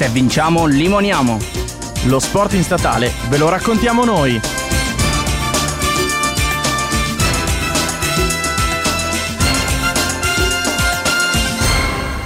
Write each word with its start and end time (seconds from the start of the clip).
Se 0.00 0.08
vinciamo, 0.08 0.64
limoniamo. 0.64 1.36
Lo 2.04 2.20
sport 2.20 2.54
in 2.54 2.62
statale 2.62 3.12
ve 3.28 3.36
lo 3.36 3.50
raccontiamo 3.50 4.02
noi. 4.02 4.59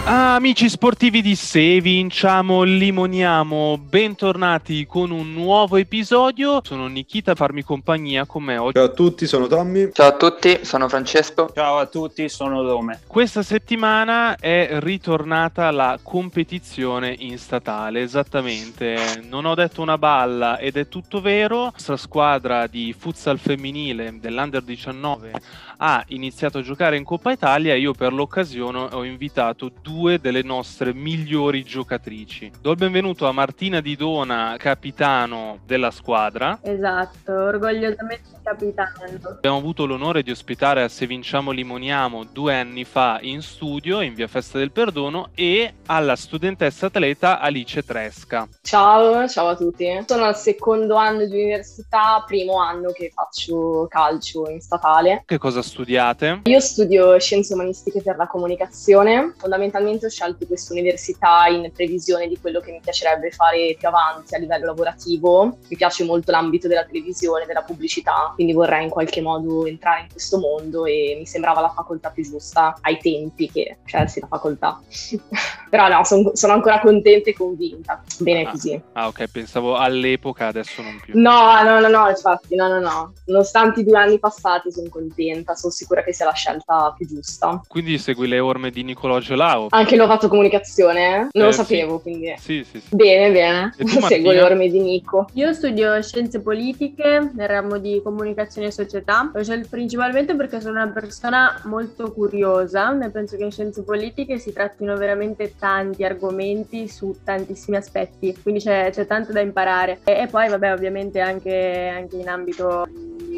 Amici 0.06 0.69
sportivi 0.69 1.22
di 1.22 1.35
Se 1.35 1.80
vinciamo, 1.80 2.62
limoniamo, 2.62 3.78
bentornati 3.78 4.85
con 4.85 5.10
un 5.10 5.33
nuovo 5.33 5.78
episodio. 5.78 6.60
Sono 6.63 6.88
Nikita 6.88 7.31
a 7.31 7.35
farmi 7.35 7.63
compagnia 7.63 8.27
con 8.27 8.42
me 8.42 8.59
oggi. 8.59 8.74
Ciao 8.74 8.85
a 8.85 8.90
tutti, 8.90 9.27
sono 9.27 9.46
Tommy. 9.46 9.88
Ciao 9.92 10.09
a 10.09 10.13
tutti, 10.13 10.59
sono 10.60 10.90
Francesco. 10.90 11.51
Ciao 11.54 11.78
a 11.78 11.87
tutti, 11.87 12.28
sono 12.28 12.63
Dome. 12.63 13.01
Questa 13.06 13.42
settimana 13.42 14.37
è 14.37 14.77
ritornata 14.81 15.71
la 15.71 15.99
competizione 16.02 17.16
in 17.20 17.38
statale, 17.38 18.02
esattamente. 18.02 19.23
Non 19.27 19.46
ho 19.46 19.55
detto 19.55 19.80
una 19.80 19.96
balla 19.96 20.59
ed 20.59 20.77
è 20.77 20.86
tutto 20.86 21.23
vero. 21.23 21.62
La 21.62 21.70
nostra 21.73 21.96
squadra 21.96 22.66
di 22.66 22.95
futsal 22.96 23.38
femminile 23.38 24.18
dell'Under 24.20 24.60
19 24.60 25.32
ha 25.77 26.05
iniziato 26.09 26.59
a 26.59 26.62
giocare 26.62 26.96
in 26.96 27.05
Coppa 27.05 27.33
Italia 27.33 27.74
e 27.74 27.78
io 27.78 27.92
per 27.92 28.12
l'occasione 28.12 28.88
ho 28.92 29.05
invitato 29.05 29.70
due 29.82 30.19
delle 30.19 30.42
nostre 30.42 30.95
migliori 30.95 31.62
giocatrici. 31.62 32.52
Do 32.60 32.70
il 32.70 32.77
benvenuto 32.77 33.27
a 33.27 33.32
Martina 33.32 33.80
Di 33.80 33.96
Dona, 33.96 34.56
capitano 34.59 35.59
della 35.65 35.91
squadra. 35.91 36.59
Esatto, 36.62 37.32
orgogliosamente 37.32 38.34
capitano. 38.45 38.91
Abbiamo 39.30 39.56
avuto 39.56 39.87
l'onore 39.87 40.23
di 40.23 40.30
ospitare 40.30 40.82
a 40.82 40.88
Se 40.88 41.06
Vinciamo 41.06 41.51
Limoniamo 41.51 42.24
due 42.24 42.54
anni 42.54 42.84
fa 42.84 43.18
in 43.23 43.41
studio 43.41 44.02
in 44.02 44.15
via 44.15 44.29
Festa 44.29 44.59
del 44.59 44.70
Perdono 44.70 45.30
e 45.34 45.74
alla 45.87 46.15
studentessa 46.15 46.87
atleta 46.87 47.41
Alice 47.41 47.82
Tresca. 47.82 48.46
Ciao, 48.62 49.27
ciao 49.29 49.48
a 49.48 49.56
tutti. 49.56 49.87
Sono 50.06 50.24
al 50.24 50.37
secondo 50.37 50.96
anno 50.96 51.24
di 51.26 51.43
università, 51.43 52.23
primo 52.26 52.60
anno 52.60 52.93
che 52.93 53.10
faccio 53.15 53.87
calcio 53.88 54.48
in 54.51 54.60
statale. 54.60 55.23
Che 55.24 55.38
cosa 55.38 55.63
studiate? 55.65 56.40
Io 56.45 56.60
studio 56.60 57.18
scienze 57.18 57.54
umanistiche 57.54 58.02
per 58.02 58.16
la 58.16 58.26
comunicazione. 58.26 59.34
Fondamentalmente 59.37 60.07
ho 60.07 60.10
scelto 60.10 60.46
questa 60.46 60.73
università 60.73 61.46
in 61.48 61.70
previsione 61.74 62.29
di 62.29 62.38
quello 62.38 62.60
che 62.60 62.70
mi 62.70 62.80
piacerebbe 62.82 63.30
fare 63.30 63.74
più 63.79 63.88
avanti 63.88 64.35
a 64.35 64.39
livello 64.39 64.67
lavorativo. 64.67 65.59
Mi 65.69 65.77
piace 65.77 66.05
molto 66.05 66.31
l'ambito 66.31 66.69
della 66.69 66.85
televisione, 66.85 67.47
della 67.47 67.62
pubblicità 67.62 68.33
quindi 68.35 68.53
vorrei 68.53 68.85
in 68.85 68.91
qualche 68.91 69.20
modo 69.20 69.67
entrare 69.67 70.03
in 70.03 70.09
questo 70.11 70.39
mondo 70.39 70.85
e 70.87 71.17
mi 71.19 71.27
sembrava 71.27 71.61
la 71.61 71.69
facoltà 71.69 72.11
più 72.11 72.23
giusta 72.23 72.77
ai 72.81 72.98
tempi 72.98 73.51
che 73.51 73.79
scelsi 73.85 74.20
la 74.20 74.27
facoltà. 74.27 74.81
Però 75.75 75.89
no, 75.89 76.05
son, 76.05 76.36
sono 76.36 76.53
ancora 76.53 76.78
contenta 76.78 77.30
e 77.30 77.34
convinta. 77.34 78.00
Bene 78.20 78.42
ah, 78.42 78.50
così. 78.53 78.80
Ah, 78.92 79.08
ok, 79.08 79.27
pensavo 79.27 79.75
all'epoca, 79.75 80.47
adesso 80.47 80.80
non 80.83 81.00
più. 81.03 81.20
No, 81.20 81.61
no, 81.64 81.80
no, 81.80 81.89
no, 81.89 82.08
infatti, 82.08 82.55
no, 82.55 82.69
no, 82.69 82.78
no. 82.78 83.12
Nonostante 83.25 83.80
i 83.80 83.84
due 83.84 83.98
anni 83.98 84.20
passati 84.20 84.70
sono 84.70 84.89
contenta, 84.89 85.56
sono 85.56 85.72
sicura 85.72 86.05
che 86.05 86.12
sia 86.12 86.27
la 86.27 86.33
scelta 86.33 86.95
più 86.97 87.08
giusta. 87.08 87.61
Quindi 87.67 87.98
segui 87.98 88.28
le 88.28 88.39
orme 88.39 88.70
di 88.70 88.84
Nicolò 88.84 89.19
Gelao? 89.19 89.67
Anche 89.70 89.97
l'ho 89.97 90.06
fatto 90.06 90.28
comunicazione, 90.28 91.06
eh? 91.06 91.19
non 91.33 91.42
eh, 91.42 91.47
lo 91.47 91.50
sapevo, 91.50 91.97
sì. 91.97 92.02
quindi... 92.02 92.34
Sì, 92.39 92.64
sì, 92.70 92.78
sì. 92.78 92.95
Bene, 92.95 93.33
bene. 93.33 93.75
Tu, 93.77 94.00
Seguo 94.00 94.30
le 94.30 94.42
orme 94.42 94.69
di 94.69 94.78
Nico. 94.78 95.27
Io 95.33 95.52
studio 95.55 96.00
scienze 96.02 96.41
politiche 96.41 97.33
nel 97.34 97.48
ramo 97.48 97.78
di 97.78 98.00
comunicazione 98.00 98.69
e 98.69 98.70
società, 98.70 99.28
L'ho 99.34 99.42
scelto 99.42 99.67
principalmente 99.70 100.36
perché 100.36 100.61
sono 100.61 100.80
una 100.80 100.92
persona 100.92 101.61
molto 101.64 102.12
curiosa 102.12 102.97
e 103.05 103.11
penso 103.11 103.36
che 103.36 103.42
in 103.42 103.50
scienze 103.50 103.83
politiche 103.83 104.39
si 104.39 104.52
trattino 104.52 104.97
veramente 104.97 105.55
tanti 105.65 106.05
argomenti 106.05 106.89
su 106.89 107.17
tantissimi 107.25 107.79
aspetti, 107.79 108.37
quindi 108.43 108.61
c'è, 108.61 108.91
c'è 108.91 109.07
tanto 109.07 109.33
da 109.33 109.41
imparare. 109.41 110.01
E, 110.05 110.20
e, 110.20 110.27
poi, 110.27 110.51
vabbè, 110.51 110.75
ovviamente 110.75 111.20
anche, 111.20 111.89
anche 111.89 112.17
in 112.17 112.29
ambito 112.29 112.87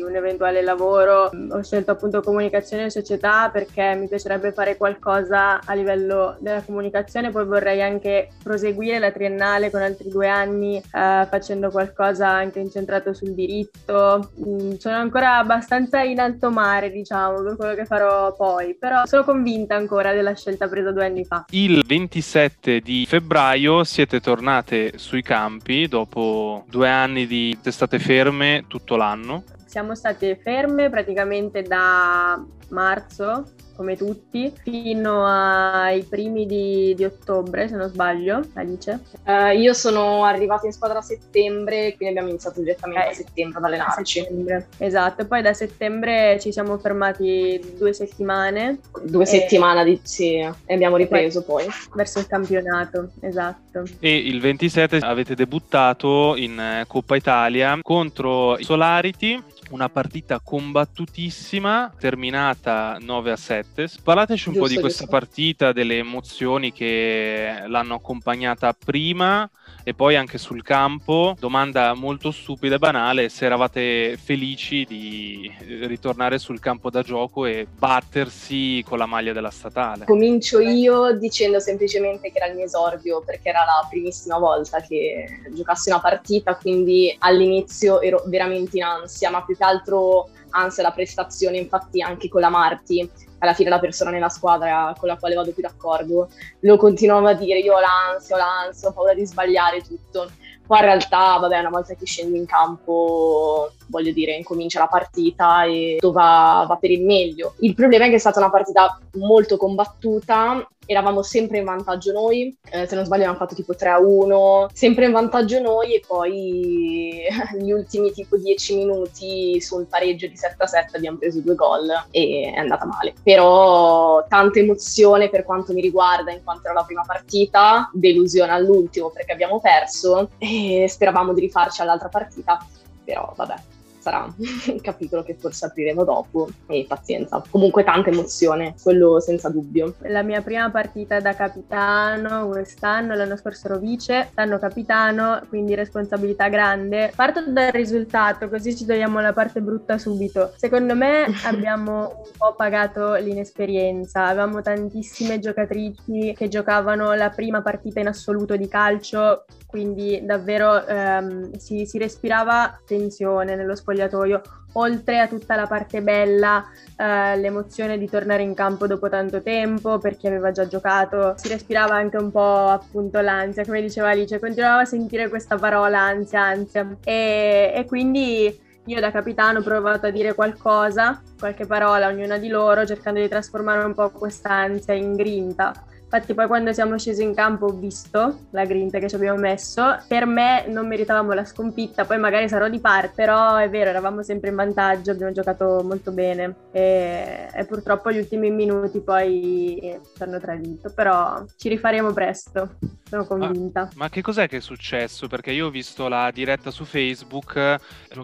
un 0.06 0.16
eventuale 0.16 0.62
lavoro 0.62 1.30
ho 1.50 1.62
scelto 1.62 1.90
appunto 1.90 2.20
comunicazione 2.20 2.84
e 2.84 2.90
società 2.90 3.50
perché 3.52 3.94
mi 3.94 4.08
piacerebbe 4.08 4.52
fare 4.52 4.76
qualcosa 4.76 5.60
a 5.64 5.74
livello 5.74 6.36
della 6.40 6.62
comunicazione, 6.62 7.30
poi 7.30 7.44
vorrei 7.44 7.82
anche 7.82 8.30
proseguire 8.42 8.98
la 8.98 9.10
triennale 9.10 9.70
con 9.70 9.82
altri 9.82 10.08
due 10.08 10.28
anni 10.28 10.76
eh, 10.76 11.26
facendo 11.28 11.70
qualcosa 11.70 12.28
anche 12.28 12.60
incentrato 12.60 13.12
sul 13.12 13.34
diritto. 13.34 14.30
Mm, 14.46 14.72
sono 14.74 14.96
ancora 14.96 15.38
abbastanza 15.38 16.00
in 16.02 16.20
alto 16.20 16.50
mare, 16.50 16.90
diciamo, 16.90 17.42
per 17.42 17.56
quello 17.56 17.74
che 17.74 17.84
farò 17.84 18.34
poi, 18.34 18.74
però 18.74 19.04
sono 19.06 19.24
convinta 19.24 19.74
ancora 19.74 20.12
della 20.12 20.34
scelta 20.34 20.68
presa 20.68 20.92
due 20.92 21.04
anni 21.04 21.24
fa. 21.24 21.44
Il 21.50 21.84
27 21.86 22.80
di 22.80 23.04
febbraio 23.06 23.84
siete 23.84 24.20
tornate 24.20 24.92
sui 24.96 25.22
campi 25.22 25.88
dopo 25.88 26.64
due 26.68 26.88
anni 26.88 27.26
di 27.26 27.56
testate 27.60 27.98
ferme 27.98 28.64
tutto 28.68 28.96
l'anno. 28.96 29.44
Siamo 29.66 29.94
state 29.94 30.36
ferme 30.36 30.88
praticamente 30.88 31.62
da 31.62 32.42
marzo 32.70 33.44
come 33.76 33.96
tutti, 33.96 34.52
fino 34.62 35.26
ai 35.26 36.02
primi 36.04 36.46
di, 36.46 36.94
di, 36.96 37.04
ottobre, 37.04 37.68
se 37.68 37.76
non 37.76 37.88
sbaglio, 37.88 38.42
Alice. 38.54 39.00
Uh, 39.24 39.56
io 39.56 39.74
sono 39.74 40.24
arrivata 40.24 40.66
in 40.66 40.72
squadra 40.72 40.98
a 40.98 41.02
settembre, 41.02 41.94
quindi 41.96 42.08
abbiamo 42.08 42.28
iniziato 42.28 42.60
direttamente 42.60 43.06
eh, 43.06 43.10
a 43.10 43.14
settembre 43.14 43.58
ad 43.58 43.64
allenarci. 43.64 44.20
Settembre. 44.20 44.68
Esatto, 44.78 45.26
poi 45.26 45.42
da 45.42 45.52
settembre 45.52 46.38
ci 46.40 46.52
siamo 46.52 46.78
fermati 46.78 47.74
due 47.76 47.92
settimane. 47.92 48.78
Due 49.02 49.22
e... 49.22 49.26
settimane, 49.26 49.84
di... 49.84 50.00
sì, 50.02 50.36
e 50.36 50.74
abbiamo 50.74 50.96
ripreso 50.96 51.42
poi, 51.42 51.56
poi. 51.56 51.66
Verso 51.94 52.18
il 52.18 52.26
campionato, 52.26 53.10
esatto. 53.20 53.84
E 54.00 54.14
il 54.16 54.40
27 54.40 54.98
avete 54.98 55.34
debuttato 55.34 56.34
in 56.36 56.58
eh, 56.58 56.84
Coppa 56.86 57.16
Italia 57.16 57.78
contro 57.82 58.58
i 58.58 58.64
Solarity 58.64 59.42
una 59.70 59.88
partita 59.88 60.40
combattutissima, 60.42 61.92
terminata 61.98 62.96
9 63.00 63.30
a 63.30 63.36
7. 63.36 63.88
Parlateci 64.02 64.48
un 64.48 64.54
giusto, 64.54 64.68
po' 64.68 64.74
di 64.74 64.80
questa 64.80 65.04
giusto. 65.04 65.18
partita, 65.18 65.72
delle 65.72 65.98
emozioni 65.98 66.72
che 66.72 67.62
l'hanno 67.66 67.94
accompagnata 67.94 68.72
prima 68.72 69.48
e 69.82 69.94
poi 69.94 70.16
anche 70.16 70.38
sul 70.38 70.62
campo. 70.62 71.36
Domanda 71.38 71.94
molto 71.94 72.30
stupida 72.30 72.76
e 72.76 72.78
banale, 72.78 73.28
se 73.28 73.44
eravate 73.44 74.16
felici 74.22 74.84
di 74.84 75.52
ritornare 75.86 76.38
sul 76.38 76.60
campo 76.60 76.90
da 76.90 77.02
gioco 77.02 77.44
e 77.46 77.66
battersi 77.70 78.84
con 78.86 78.98
la 78.98 79.06
maglia 79.06 79.32
della 79.32 79.50
statale. 79.50 80.04
Comincio 80.04 80.60
io 80.60 81.12
dicendo 81.12 81.60
semplicemente 81.60 82.30
che 82.30 82.38
era 82.38 82.46
il 82.46 82.54
mio 82.54 82.64
esordio 82.64 83.22
perché 83.24 83.48
era 83.48 83.60
la 83.60 83.86
primissima 83.88 84.38
volta 84.38 84.80
che 84.80 85.40
giocassi 85.50 85.90
una 85.90 86.00
partita, 86.00 86.56
quindi 86.56 87.14
all'inizio 87.18 88.00
ero 88.00 88.22
veramente 88.26 88.76
in 88.76 88.84
ansia, 88.84 89.30
ma 89.30 89.42
più 89.42 89.55
che 89.56 89.64
altro 89.64 90.28
ansia 90.50 90.82
la 90.82 90.92
prestazione, 90.92 91.58
infatti 91.58 92.02
anche 92.02 92.28
con 92.28 92.40
la 92.40 92.48
Marti 92.48 93.10
alla 93.38 93.52
fine 93.52 93.68
la 93.68 93.78
persona 93.78 94.10
nella 94.10 94.28
squadra 94.28 94.94
con 94.98 95.08
la 95.08 95.16
quale 95.16 95.34
vado 95.34 95.52
più 95.52 95.62
d'accordo, 95.62 96.28
lo 96.60 96.76
continuavo 96.76 97.26
a 97.26 97.34
dire, 97.34 97.58
io 97.58 97.74
ho 97.74 97.80
l'ansia, 97.80 98.36
ho 98.36 98.38
l'ansia, 98.38 98.88
ho 98.88 98.92
paura 98.92 99.14
di 99.14 99.26
sbagliare 99.26 99.82
tutto. 99.82 100.30
Poi 100.66 100.78
in 100.78 100.84
realtà, 100.84 101.36
vabbè, 101.38 101.60
una 101.60 101.68
volta 101.68 101.94
che 101.94 102.06
scendi 102.06 102.38
in 102.38 102.46
campo, 102.46 103.70
voglio 103.86 104.12
dire, 104.12 104.34
incomincia 104.34 104.80
la 104.80 104.88
partita 104.88 105.64
e 105.64 105.96
tutto 105.98 106.12
va, 106.12 106.64
va 106.66 106.76
per 106.76 106.90
il 106.90 107.02
meglio. 107.02 107.54
Il 107.60 107.74
problema 107.74 108.06
è 108.06 108.08
che 108.08 108.16
è 108.16 108.18
stata 108.18 108.38
una 108.38 108.50
partita 108.50 108.98
molto 109.14 109.56
combattuta 109.56 110.66
eravamo 110.86 111.22
sempre 111.22 111.58
in 111.58 111.64
vantaggio 111.64 112.12
noi, 112.12 112.56
eh, 112.70 112.86
se 112.86 112.94
non 112.94 113.04
sbaglio 113.04 113.22
abbiamo 113.22 113.38
fatto 113.38 113.54
tipo 113.54 113.74
3-1, 113.74 114.68
sempre 114.72 115.06
in 115.06 115.12
vantaggio 115.12 115.60
noi 115.60 115.94
e 115.94 116.02
poi 116.06 117.24
gli 117.60 117.72
ultimi 117.72 118.12
tipo 118.12 118.36
10 118.36 118.76
minuti 118.76 119.60
sul 119.60 119.86
pareggio 119.86 120.28
di 120.28 120.34
7-7 120.34 120.96
abbiamo 120.96 121.18
preso 121.18 121.40
due 121.40 121.54
gol 121.56 121.88
e 122.10 122.52
è 122.54 122.58
andata 122.58 122.86
male. 122.86 123.14
Però 123.22 124.24
tanta 124.28 124.60
emozione 124.60 125.28
per 125.28 125.44
quanto 125.44 125.72
mi 125.72 125.80
riguarda 125.80 126.30
in 126.30 126.42
quanto 126.44 126.68
era 126.68 126.74
la 126.74 126.84
prima 126.84 127.02
partita, 127.04 127.90
delusione 127.92 128.52
all'ultimo 128.52 129.10
perché 129.10 129.32
abbiamo 129.32 129.60
perso 129.60 130.30
e 130.38 130.86
speravamo 130.88 131.34
di 131.34 131.40
rifarci 131.40 131.82
all'altra 131.82 132.08
partita, 132.08 132.64
però 133.04 133.32
vabbè 133.34 133.74
sarà 134.06 134.32
un 134.68 134.80
capitolo 134.80 135.24
che 135.24 135.34
forse 135.34 135.66
apriremo 135.66 136.04
dopo 136.04 136.48
e 136.68 136.84
pazienza. 136.86 137.42
Comunque 137.50 137.82
tanta 137.82 138.10
emozione, 138.10 138.74
quello 138.80 139.18
senza 139.18 139.48
dubbio. 139.48 139.94
La 140.02 140.22
mia 140.22 140.42
prima 140.42 140.70
partita 140.70 141.18
da 141.18 141.34
capitano 141.34 142.46
quest'anno, 142.46 143.14
l'anno 143.14 143.36
scorso 143.36 143.66
ero 143.66 143.78
vice, 143.78 144.30
l'anno 144.34 144.58
capitano, 144.58 145.42
quindi 145.48 145.74
responsabilità 145.74 146.48
grande. 146.48 147.12
Parto 147.16 147.42
dal 147.50 147.72
risultato, 147.72 148.48
così 148.48 148.76
ci 148.76 148.86
togliamo 148.86 149.20
la 149.20 149.32
parte 149.32 149.60
brutta 149.60 149.98
subito. 149.98 150.52
Secondo 150.56 150.94
me 150.94 151.26
abbiamo 151.44 152.22
un 152.24 152.30
po' 152.36 152.54
pagato 152.54 153.14
l'inesperienza, 153.14 154.26
avevamo 154.26 154.62
tantissime 154.62 155.40
giocatrici 155.40 156.32
che 156.36 156.46
giocavano 156.46 157.12
la 157.14 157.30
prima 157.30 157.60
partita 157.60 157.98
in 157.98 158.06
assoluto 158.06 158.54
di 158.54 158.68
calcio, 158.68 159.46
quindi 159.66 160.20
davvero 160.24 160.86
ehm, 160.86 161.56
si, 161.56 161.86
si 161.86 161.98
respirava 161.98 162.80
tensione 162.86 163.56
nello 163.56 163.74
spogliatoio 163.74 163.94
spogliatoio, 163.96 164.42
oltre 164.72 165.20
a 165.20 165.26
tutta 165.26 165.56
la 165.56 165.66
parte 165.66 166.02
bella, 166.02 166.64
eh, 166.96 167.36
l'emozione 167.38 167.98
di 167.98 168.08
tornare 168.08 168.42
in 168.42 168.54
campo 168.54 168.86
dopo 168.86 169.08
tanto 169.08 169.40
tempo 169.42 169.98
per 169.98 170.16
chi 170.16 170.26
aveva 170.26 170.52
già 170.52 170.66
giocato, 170.68 171.34
si 171.36 171.48
respirava 171.48 171.94
anche 171.94 172.18
un 172.18 172.30
po' 172.30 172.68
appunto 172.68 173.20
l'ansia, 173.20 173.64
come 173.64 173.80
diceva 173.80 174.10
Alice, 174.10 174.38
continuavo 174.38 174.80
a 174.80 174.84
sentire 174.84 175.28
questa 175.28 175.56
parola 175.56 176.00
ansia, 176.00 176.42
ansia 176.42 176.96
e, 177.02 177.72
e 177.74 177.84
quindi 177.86 178.64
io 178.88 179.00
da 179.00 179.10
capitano 179.10 179.60
ho 179.60 179.62
provato 179.62 180.06
a 180.06 180.10
dire 180.10 180.34
qualcosa, 180.34 181.20
qualche 181.38 181.66
parola 181.66 182.06
a 182.06 182.10
ognuna 182.10 182.38
di 182.38 182.48
loro, 182.48 182.86
cercando 182.86 183.18
di 183.18 183.28
trasformare 183.28 183.84
un 183.84 183.94
po' 183.94 184.10
questa 184.10 184.50
ansia 184.50 184.94
in 184.94 185.14
grinta. 185.14 185.72
Infatti 186.06 186.34
poi 186.34 186.46
quando 186.46 186.72
siamo 186.72 186.96
scesi 186.96 187.24
in 187.24 187.34
campo 187.34 187.66
ho 187.66 187.72
visto 187.72 188.46
la 188.50 188.64
grinta 188.64 189.00
che 189.00 189.08
ci 189.08 189.16
abbiamo 189.16 189.40
messo. 189.40 189.98
Per 190.06 190.24
me 190.24 190.64
non 190.68 190.86
meritavamo 190.86 191.32
la 191.32 191.44
sconfitta, 191.44 192.04
poi 192.04 192.18
magari 192.18 192.48
sarò 192.48 192.68
di 192.68 192.78
parte, 192.78 193.10
però 193.16 193.56
è 193.56 193.68
vero, 193.68 193.90
eravamo 193.90 194.22
sempre 194.22 194.50
in 194.50 194.54
vantaggio, 194.54 195.10
abbiamo 195.10 195.32
giocato 195.32 195.82
molto 195.84 196.12
bene 196.12 196.54
e, 196.70 197.48
e 197.52 197.64
purtroppo 197.64 198.12
gli 198.12 198.18
ultimi 198.18 198.50
minuti 198.50 199.00
poi 199.00 199.98
ci 200.16 200.22
hanno 200.22 200.38
tradito, 200.38 200.92
però 200.94 201.44
ci 201.56 201.68
rifaremo 201.70 202.12
presto, 202.12 202.76
sono 203.02 203.26
convinta. 203.26 203.82
Ma, 203.82 204.04
ma 204.04 204.08
che 204.08 204.22
cos'è 204.22 204.46
che 204.46 204.58
è 204.58 204.60
successo? 204.60 205.26
Perché 205.26 205.50
io 205.50 205.66
ho 205.66 205.70
visto 205.70 206.06
la 206.06 206.30
diretta 206.32 206.70
su 206.70 206.84
Facebook, 206.84 207.78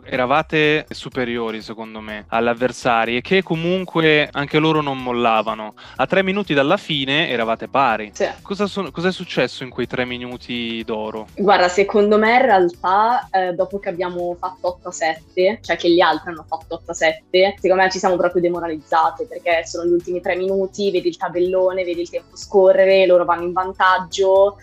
eravate 0.04 0.86
superiori 0.88 1.62
secondo 1.62 2.00
me 2.00 2.26
all'avversario 2.28 3.18
e 3.18 3.22
che 3.22 3.42
comunque 3.42 4.28
anche 4.30 4.58
loro 4.58 4.80
non 4.80 5.02
mollavano. 5.02 5.74
A 5.96 6.06
tre 6.06 6.22
minuti 6.22 6.54
dalla 6.54 6.76
fine 6.76 7.28
eravate 7.28 7.70
pari. 7.72 8.10
Sì. 8.14 8.28
Cosa, 8.42 8.66
so- 8.66 8.90
cosa 8.92 9.08
è 9.08 9.12
successo 9.12 9.64
in 9.64 9.70
quei 9.70 9.86
tre 9.86 10.04
minuti 10.04 10.84
d'oro? 10.84 11.26
Guarda, 11.34 11.68
secondo 11.68 12.18
me 12.18 12.34
in 12.34 12.42
realtà 12.42 13.28
eh, 13.30 13.54
dopo 13.54 13.78
che 13.78 13.88
abbiamo 13.88 14.36
fatto 14.38 14.78
8-7, 14.84 15.60
cioè 15.62 15.76
che 15.76 15.90
gli 15.90 16.00
altri 16.00 16.30
hanno 16.30 16.44
fatto 16.46 16.82
8-7, 16.86 17.54
secondo 17.58 17.82
me 17.82 17.90
ci 17.90 17.98
siamo 17.98 18.16
proprio 18.16 18.42
demoralizzate 18.42 19.26
perché 19.26 19.66
sono 19.66 19.88
gli 19.88 19.92
ultimi 19.92 20.20
tre 20.20 20.36
minuti, 20.36 20.90
vedi 20.90 21.08
il 21.08 21.16
tabellone, 21.16 21.82
vedi 21.82 22.02
il 22.02 22.10
tempo 22.10 22.36
scorrere, 22.36 23.06
loro 23.06 23.24
vanno 23.24 23.44
in 23.44 23.52
vantaggio 23.52 24.58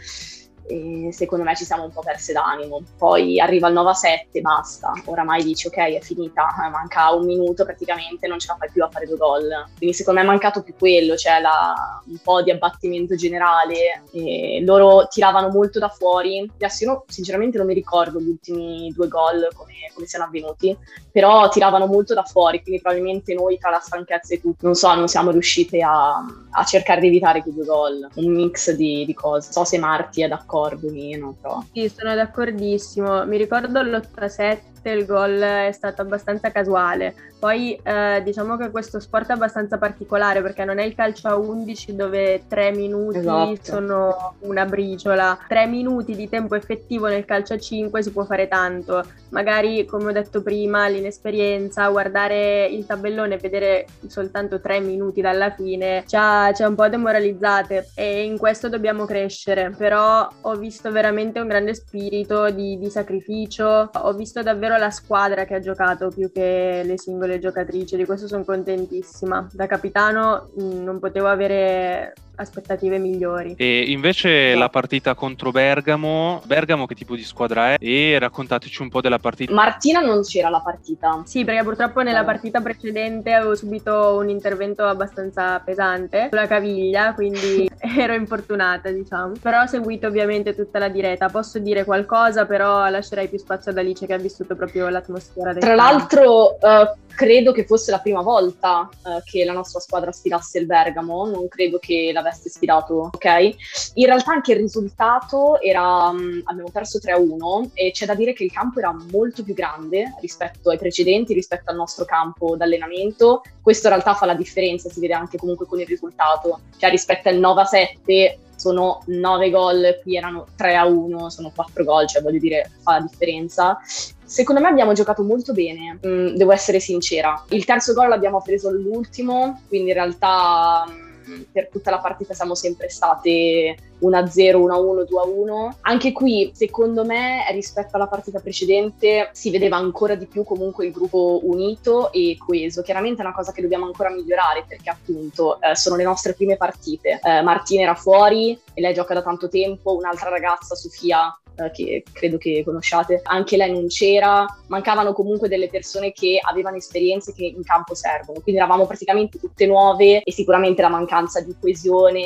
e 0.69 1.10
secondo 1.12 1.44
me 1.44 1.56
ci 1.56 1.66
siamo 1.66 1.83
un 1.83 1.92
po' 1.92 2.01
perse 2.01 2.31
d'animo. 2.31 2.83
Poi 2.95 3.39
arriva 3.39 3.68
il 3.69 3.74
9 3.74 3.89
a 3.89 3.94
7, 3.94 4.39
basta. 4.39 4.94
Oramai 5.06 5.44
dici 5.44 5.66
ok, 5.66 5.77
è 5.77 6.00
finita, 6.00 6.48
eh, 6.63 6.69
manca 6.69 7.12
un 7.12 7.25
minuto 7.25 7.66
praticamente, 7.66 8.27
non 8.27 8.38
ce 8.38 8.50
la 8.50 8.57
fai 8.60 8.69
più 8.71 8.83
a 8.83 8.89
fare 8.89 9.07
due 9.07 9.18
gol. 9.18 9.48
Quindi 9.75 9.95
secondo 9.95 10.19
me 10.19 10.25
è 10.27 10.30
mancato 10.30 10.62
più 10.62 10.75
quello, 10.77 11.16
cioè 11.16 11.39
la, 11.39 11.74
un 12.06 12.18
po' 12.21 12.44
di 12.44 12.51
abbattimento 12.51 13.16
generale. 13.16 14.04
E 14.12 14.62
loro 14.63 15.07
tiravano 15.07 15.50
molto 15.50 15.80
da 15.80 15.89
fuori. 15.89 16.48
Adesso 16.54 16.83
io 16.83 17.04
sinceramente 17.07 17.57
non 17.57 17.65
mi 17.65 17.74
ricordo 17.74 18.19
gli 18.19 18.30
ultimi 18.30 18.92
due 18.94 19.07
gol 19.07 19.50
come, 19.56 19.74
come, 19.95 20.06
siano 20.06 20.25
avvenuti, 20.25 20.77
però 21.12 21.50
tiravano 21.50 21.88
molto 21.88 22.13
da 22.13 22.24
fuori, 22.24 22.62
quindi 22.62 22.80
probabilmente 22.80 23.33
noi 23.33 23.57
tra 23.57 23.72
la 23.72 23.80
stanchezza 23.80 24.36
e 24.36 24.39
tutto, 24.39 24.68
non 24.68 24.75
so, 24.75 24.94
non 24.94 25.07
siamo 25.07 25.31
riuscite 25.31 25.81
a, 25.81 26.24
a 26.51 26.63
cercare 26.63 27.01
di 27.01 27.07
evitare 27.07 27.42
quei 27.42 27.56
due 27.56 27.65
gol. 27.65 28.07
Un 28.15 28.33
mix 28.33 28.72
di, 28.74 29.04
di 29.06 29.15
cose. 29.15 29.51
So 29.51 29.63
se 29.63 29.80
Marti 29.80 30.22
è 30.22 30.27
d'accordo 30.27 30.57
d'accordo 30.67 30.91
meno, 30.91 31.35
però. 31.39 31.63
Sì, 31.71 31.89
sono 31.89 32.13
d'accordissimo. 32.15 33.25
Mi 33.25 33.38
ricordo 33.38 33.81
l'8-7 33.81 34.78
il 34.87 35.05
gol 35.05 35.39
è 35.39 35.71
stato 35.71 36.01
abbastanza 36.01 36.51
casuale. 36.51 37.13
Poi 37.39 37.79
eh, 37.81 38.21
diciamo 38.23 38.57
che 38.57 38.69
questo 38.69 38.99
sport 38.99 39.29
è 39.29 39.33
abbastanza 39.33 39.77
particolare 39.77 40.41
perché 40.41 40.65
non 40.65 40.77
è 40.77 40.83
il 40.83 40.93
calcio 40.93 41.29
a 41.29 41.35
11 41.35 41.95
dove 41.95 42.43
tre 42.49 42.71
minuti 42.71 43.19
esatto. 43.19 43.59
sono 43.61 44.35
una 44.39 44.65
briciola. 44.65 45.37
Tre 45.47 45.65
minuti 45.65 46.15
di 46.15 46.27
tempo 46.27 46.55
effettivo 46.55 47.07
nel 47.07 47.23
calcio 47.23 47.53
a 47.53 47.57
5 47.57 48.03
si 48.03 48.11
può 48.11 48.25
fare 48.25 48.49
tanto. 48.49 49.03
Magari, 49.29 49.85
come 49.85 50.09
ho 50.09 50.11
detto 50.11 50.41
prima, 50.41 50.87
l'inesperienza, 50.87 51.87
guardare 51.87 52.65
il 52.65 52.85
tabellone 52.85 53.35
e 53.35 53.37
vedere 53.37 53.85
soltanto 54.07 54.59
tre 54.59 54.81
minuti 54.81 55.21
dalla 55.21 55.51
fine 55.51 56.03
ci 56.07 56.17
ha, 56.17 56.51
ci 56.51 56.63
ha 56.63 56.67
un 56.67 56.75
po' 56.75 56.89
demoralizzate 56.89 57.91
e 57.95 58.23
in 58.23 58.37
questo 58.37 58.67
dobbiamo 58.67 59.05
crescere. 59.05 59.73
Però 59.77 60.27
ho 60.41 60.55
visto 60.55 60.91
veramente 60.91 61.39
un 61.39 61.47
grande 61.47 61.73
spirito 61.73 62.49
di, 62.49 62.77
di 62.77 62.89
sacrificio, 62.89 63.89
ho 63.93 64.13
visto 64.13 64.41
davvero 64.41 64.69
la 64.77 64.92
squadra 64.92 65.45
che 65.45 65.56
ha 65.56 65.60
giocato 65.60 66.10
più 66.10 66.31
che 66.31 66.81
le 66.83 66.98
singole 66.98 67.39
giocatrici, 67.39 67.95
di 67.95 68.06
questo 68.06 68.27
sono 68.27 68.44
contentissima. 68.44 69.48
Da 69.51 69.68
capitano 69.68 70.50
mh, 70.56 70.63
mm, 70.63 70.83
non 70.83 71.00
potevo 71.00 71.27
avere 71.27 72.13
aspettative 72.39 72.97
migliori. 72.97 73.53
E 73.57 73.91
invece 73.91 74.56
la 74.56 74.69
partita 74.69 75.13
contro 75.13 75.51
Bergamo, 75.51 76.41
Bergamo 76.45 76.86
che 76.86 76.95
tipo 76.95 77.15
di 77.15 77.24
squadra 77.24 77.74
è? 77.74 77.77
E 77.80 78.18
raccontateci 78.19 78.81
un 78.81 78.89
po' 78.89 79.01
della 79.01 79.19
partita. 79.19 79.53
Martina 79.53 80.00
non 80.00 80.24
c'era 80.24 80.50
la 80.50 80.62
partita. 80.62 81.21
Sì, 81.25 81.44
perché 81.44 81.63
purtroppo 81.63 82.01
nella 82.01 82.24
partita 82.24 82.62
precedente 82.62 83.33
avevo 83.33 83.56
subito 83.56 84.18
un 84.18 84.30
intervento 84.30 84.83
abbastanza 84.86 85.59
pesante 85.59 86.27
sulla 86.30 86.47
caviglia, 86.47 87.13
quindi 87.13 87.69
ero 87.97 88.13
infortunata, 88.13 88.89
diciamo. 88.89 89.33
Però 89.41 89.62
ho 89.62 89.68
seguito 89.68 90.07
ovviamente 90.07 90.56
tutta 90.56 90.80
la 90.80 90.89
diretta. 90.89 91.30
Posso 91.30 91.59
dire 91.59 91.83
qualcosa, 91.83 92.45
però 92.45 92.88
lascerei 92.89 93.27
più 93.27 93.38
spazio 93.38 93.71
ad 93.71 93.77
Alice 93.77 94.06
che 94.06 94.13
ha 94.13 94.18
vissuto 94.18 94.56
proprio 94.56 94.88
l'atmosfera 94.89 95.53
del 95.53 95.62
Tra 95.62 95.75
campo. 95.75 95.83
l'altro, 95.91 96.57
uh, 96.59 97.08
credo 97.13 97.51
che 97.51 97.65
fosse 97.65 97.91
la 97.91 98.00
prima 98.00 98.21
volta 98.21 98.89
uh, 99.03 99.21
che 99.23 99.44
la 99.44 99.53
nostra 99.53 99.79
squadra 99.79 100.11
sfidasse 100.11 100.59
il 100.59 100.65
Bergamo, 100.65 101.25
non 101.27 101.47
credo 101.47 101.77
che 101.79 102.11
l'avesse 102.13 102.39
avesse 102.39 102.50
sfidato, 102.50 103.09
ok? 103.13 103.56
In 103.95 104.06
realtà 104.06 104.31
anche 104.31 104.53
il 104.53 104.59
risultato 104.59 105.59
era, 105.61 106.09
um, 106.09 106.41
abbiamo 106.45 106.69
perso 106.71 107.00
3-1 107.00 107.71
e 107.73 107.91
c'è 107.91 108.06
da 108.06 108.15
dire 108.15 108.33
che 108.33 108.45
il 108.45 108.51
campo 108.51 108.79
era 108.79 108.95
molto 109.11 109.44
più 109.44 109.53
grande 109.53 110.15
rispetto 110.21 110.69
ai 110.69 110.77
precedenti, 110.77 111.33
rispetto 111.33 111.69
al 111.69 111.75
nostro 111.75 112.06
campo 112.06 112.56
d'allenamento. 112.56 113.41
Questo 113.62 113.88
in 113.88 113.94
realtà 113.94 114.13
fa 114.13 114.25
la 114.25 114.35
differenza, 114.35 114.89
si 114.89 115.00
vede 115.00 115.13
anche 115.13 115.38
comunque 115.38 115.65
con 115.65 115.79
il 115.79 115.88
risultato, 115.88 116.62
cioè 116.77 116.89
rispetto 116.89 117.29
al 117.29 117.39
9-7 117.39 118.47
sono 118.59 119.01
9 119.06 119.50
gol, 119.50 120.00
qui 120.01 120.17
erano 120.17 120.47
3 120.56 120.75
a 120.75 120.85
1, 120.85 121.29
sono 121.29 121.51
4 121.56 121.83
gol, 121.83 122.07
cioè 122.07 122.21
voglio 122.21 122.39
dire, 122.39 122.71
fa 122.81 123.00
la 123.00 123.07
differenza. 123.09 123.79
Secondo 124.23 124.61
me 124.61 124.67
abbiamo 124.67 124.94
giocato 124.94 125.23
molto 125.23 125.53
bene, 125.53 125.97
mm, 126.06 126.35
devo 126.35 126.51
essere 126.51 126.79
sincera. 126.79 127.44
Il 127.50 127.65
terzo 127.65 127.94
gol 127.94 128.09
l'abbiamo 128.09 128.41
preso 128.41 128.67
all'ultimo, 128.67 129.61
quindi 129.67 129.89
in 129.89 129.95
realtà 129.95 130.85
mm, 130.88 131.08
per 131.51 131.69
tutta 131.69 131.91
la 131.91 131.99
partita 131.99 132.33
siamo 132.33 132.55
sempre 132.55 132.89
state 132.89 133.77
1-0, 134.01 134.01
1-1, 134.01 135.05
2-1. 135.09 135.69
Anche 135.81 136.11
qui, 136.11 136.51
secondo 136.53 137.05
me, 137.05 137.45
rispetto 137.51 137.95
alla 137.95 138.07
partita 138.07 138.39
precedente, 138.39 139.29
si 139.33 139.49
vedeva 139.49 139.77
ancora 139.77 140.15
di 140.15 140.25
più 140.25 140.43
comunque 140.43 140.85
il 140.85 140.91
gruppo 140.91 141.39
unito 141.43 142.11
e 142.11 142.37
coeso. 142.37 142.81
Chiaramente 142.81 143.21
è 143.21 143.25
una 143.25 143.33
cosa 143.33 143.51
che 143.51 143.61
dobbiamo 143.61 143.85
ancora 143.85 144.09
migliorare 144.09 144.65
perché 144.67 144.89
appunto 144.89 145.59
eh, 145.61 145.75
sono 145.75 145.95
le 145.95 146.03
nostre 146.03 146.33
prime 146.33 146.57
partite. 146.57 147.19
Eh, 147.21 147.41
Martina 147.41 147.83
era 147.83 147.95
fuori 147.95 148.59
e 148.73 148.81
lei 148.81 148.93
gioca 148.93 149.13
da 149.13 149.21
tanto 149.21 149.49
tempo, 149.49 149.95
un'altra 149.95 150.29
ragazza, 150.29 150.75
Sofia, 150.75 151.33
eh, 151.65 151.71
che 151.71 152.03
credo 152.11 152.38
che 152.38 152.63
conosciate, 152.63 153.22
anche 153.24 153.57
lei 153.57 153.72
non 153.72 153.88
c'era, 153.88 154.45
mancavano 154.67 155.13
comunque 155.13 155.48
delle 155.48 155.69
persone 155.69 156.12
che 156.12 156.39
avevano 156.41 156.77
esperienze 156.77 157.34
che 157.34 157.45
in 157.45 157.63
campo 157.63 157.95
servono, 157.95 158.39
quindi 158.41 158.62
eravamo 158.62 158.86
praticamente 158.86 159.39
tutte 159.39 159.65
nuove 159.65 160.22
e 160.22 160.31
sicuramente 160.31 160.81
la 160.81 160.89
mancanza 160.89 161.41
di 161.41 161.55
coesione 161.60 162.19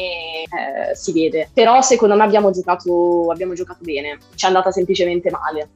eh, 0.43 0.95
si 0.95 1.11
vede. 1.13 1.49
Però 1.53 1.81
secondo 1.81 2.15
me 2.15 2.23
abbiamo 2.23 2.51
giocato, 2.51 3.29
abbiamo 3.31 3.53
giocato 3.53 3.79
bene, 3.81 4.17
ci 4.35 4.45
è 4.45 4.47
andata 4.47 4.71
semplicemente 4.71 5.29
male 5.29 5.69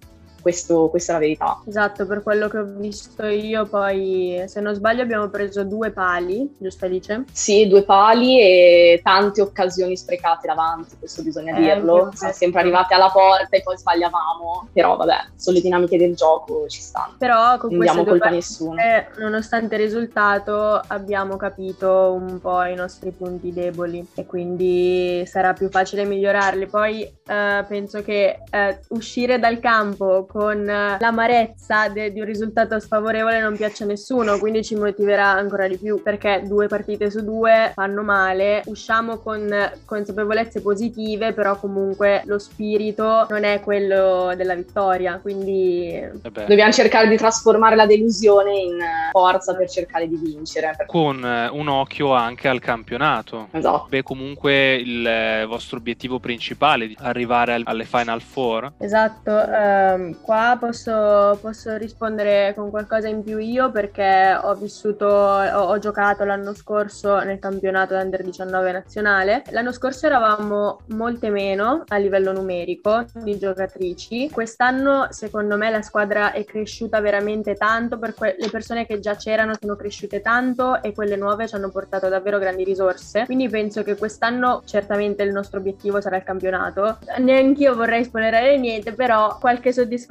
questo, 0.47 0.87
questa 0.87 1.11
è 1.11 1.15
la 1.15 1.21
verità. 1.21 1.61
Esatto, 1.67 2.05
per 2.05 2.23
quello 2.23 2.47
che 2.47 2.59
ho 2.59 2.63
visto 2.63 3.25
io, 3.25 3.65
poi 3.65 4.41
se 4.45 4.61
non 4.61 4.73
sbaglio 4.73 5.01
abbiamo 5.01 5.27
preso 5.27 5.65
due 5.65 5.91
pali, 5.91 6.55
giusto 6.57 6.85
Alice? 6.85 7.25
Sì, 7.33 7.67
due 7.67 7.83
pali 7.83 8.39
e 8.39 9.01
tante 9.03 9.41
occasioni 9.41 9.97
sprecate 9.97 10.47
davanti, 10.47 10.95
questo 10.97 11.21
bisogna 11.21 11.53
eh, 11.57 11.59
dirlo. 11.59 12.11
Siamo 12.13 12.31
sempre 12.31 12.61
arrivate 12.61 12.93
alla 12.93 13.09
porta 13.09 13.57
e 13.57 13.61
poi 13.61 13.77
sbagliavamo, 13.77 14.69
però 14.71 14.95
vabbè, 14.95 15.31
sono 15.35 15.57
le 15.57 15.61
dinamiche 15.61 15.97
del 15.97 16.15
gioco, 16.15 16.65
ci 16.69 16.79
stanno. 16.79 17.15
Però 17.17 17.57
con 17.57 17.71
non 17.71 17.81
diamo 17.81 18.05
colpa 18.05 18.27
a 18.27 18.29
nessuno. 18.29 18.75
Nonostante 19.17 19.75
il 19.75 19.81
risultato 19.81 20.81
abbiamo 20.87 21.35
capito 21.35 22.13
un 22.13 22.39
po' 22.39 22.63
i 22.63 22.75
nostri 22.75 23.11
punti 23.11 23.51
deboli 23.51 24.07
e 24.15 24.25
quindi 24.25 25.25
sarà 25.25 25.51
più 25.51 25.69
facile 25.69 26.05
migliorarli. 26.05 26.67
Poi 26.67 27.01
eh, 27.01 27.65
penso 27.67 28.01
che 28.01 28.39
eh, 28.49 28.79
uscire 28.89 29.39
dal 29.39 29.59
campo 29.59 30.25
con 30.37 30.63
l'amarezza 30.63 31.89
de- 31.89 32.13
di 32.13 32.19
un 32.19 32.27
risultato 32.27 32.79
sfavorevole 32.79 33.41
non 33.41 33.57
piace 33.57 33.85
a 33.85 33.87
nessuno, 33.87 34.37
quindi 34.37 34.63
ci 34.63 34.75
motiverà 34.75 35.29
ancora 35.29 35.67
di 35.67 35.77
più 35.77 36.03
perché 36.03 36.43
due 36.45 36.67
partite 36.67 37.09
su 37.09 37.23
due 37.23 37.71
fanno 37.73 38.03
male. 38.03 38.61
Usciamo 38.65 39.17
con 39.17 39.49
consapevolezze 39.83 40.61
positive, 40.61 41.33
però 41.33 41.57
comunque 41.57 42.21
lo 42.25 42.37
spirito 42.37 43.25
non 43.31 43.45
è 43.45 43.61
quello 43.61 44.33
della 44.35 44.53
vittoria, 44.53 45.17
quindi 45.19 45.87
eh 45.93 46.11
dobbiamo 46.21 46.71
cercare 46.71 47.07
di 47.07 47.17
trasformare 47.17 47.75
la 47.75 47.87
delusione 47.87 48.59
in 48.59 48.77
forza 49.11 49.55
per 49.55 49.67
cercare 49.67 50.07
di 50.07 50.17
vincere. 50.17 50.75
Con 50.85 51.25
eh, 51.25 51.47
un 51.47 51.67
occhio 51.67 52.13
anche 52.13 52.47
al 52.47 52.59
campionato. 52.59 53.47
Esatto. 53.49 53.87
Beh, 53.89 54.03
comunque 54.03 54.75
il 54.75 55.03
eh, 55.03 55.45
vostro 55.47 55.77
obiettivo 55.77 56.19
principale 56.19 56.85
è 56.85 56.93
arrivare 56.99 57.59
alle 57.63 57.85
Final 57.85 58.21
Four. 58.21 58.73
Esatto, 58.77 59.31
um, 59.31 60.15
qua 60.27 60.57
posso, 60.59 61.37
posso, 61.39 61.77
rispondere 61.77 62.51
con 62.53 62.69
qualcosa 62.69 63.07
in 63.07 63.23
più 63.23 63.37
io 63.37 63.71
perché 63.71 64.37
ho 64.43 64.53
vissuto, 64.55 65.05
ho, 65.05 65.61
ho, 65.61 65.79
giocato 65.79 66.25
l'anno 66.25 66.53
scorso 66.53 67.19
nel 67.19 67.39
campionato 67.39 67.95
Under 67.95 68.23
19 68.23 68.73
nazionale. 68.73 69.43
L'anno 69.51 69.71
scorso 69.71 70.05
eravamo 70.05 70.81
molte 70.87 71.29
meno 71.29 71.83
a 71.87 71.95
livello 71.95 72.33
numerico 72.33 73.05
di 73.13 73.37
giocatrici. 73.37 74.29
Quest'anno 74.29 75.07
secondo 75.11 75.55
me 75.55 75.69
la 75.69 75.81
squadra 75.81 76.33
è 76.33 76.43
cresciuta 76.43 76.99
veramente 76.99 77.55
tanto, 77.55 77.97
per 77.97 78.13
que- 78.13 78.35
le 78.37 78.49
persone 78.49 78.85
che 78.85 78.99
già 78.99 79.15
c'erano 79.15 79.53
sono 79.57 79.77
cresciute 79.77 80.19
tanto 80.19 80.83
e 80.83 80.91
quelle 80.91 81.15
nuove 81.15 81.47
ci 81.47 81.55
hanno 81.55 81.69
portato 81.69 82.09
davvero 82.09 82.37
grandi 82.37 82.65
risorse. 82.65 83.23
Quindi 83.23 83.47
penso 83.47 83.81
che 83.81 83.95
quest'anno 83.95 84.61
certamente 84.65 85.23
il 85.23 85.31
nostro 85.31 85.59
obiettivo 85.59 86.01
sarà 86.01 86.17
il 86.17 86.23
campionato. 86.23 86.97
Neanch'io 87.19 87.75
vorrei 87.75 88.03
spoilerare 88.03 88.57
niente, 88.57 88.91
però 88.91 89.37
qualche 89.39 89.71
soddisfazione 89.71 90.06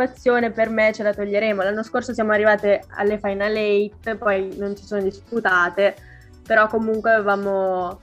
per 0.52 0.68
me 0.68 0.92
ce 0.92 1.02
la 1.02 1.14
toglieremo. 1.14 1.62
L'anno 1.62 1.82
scorso 1.82 2.12
siamo 2.12 2.32
arrivate 2.32 2.84
alle 2.96 3.18
Final 3.18 3.54
8, 3.54 4.16
poi 4.16 4.54
non 4.56 4.76
si 4.76 4.84
sono 4.84 5.02
disputate, 5.02 5.96
però 6.46 6.68
comunque 6.68 7.12
avevamo 7.12 7.98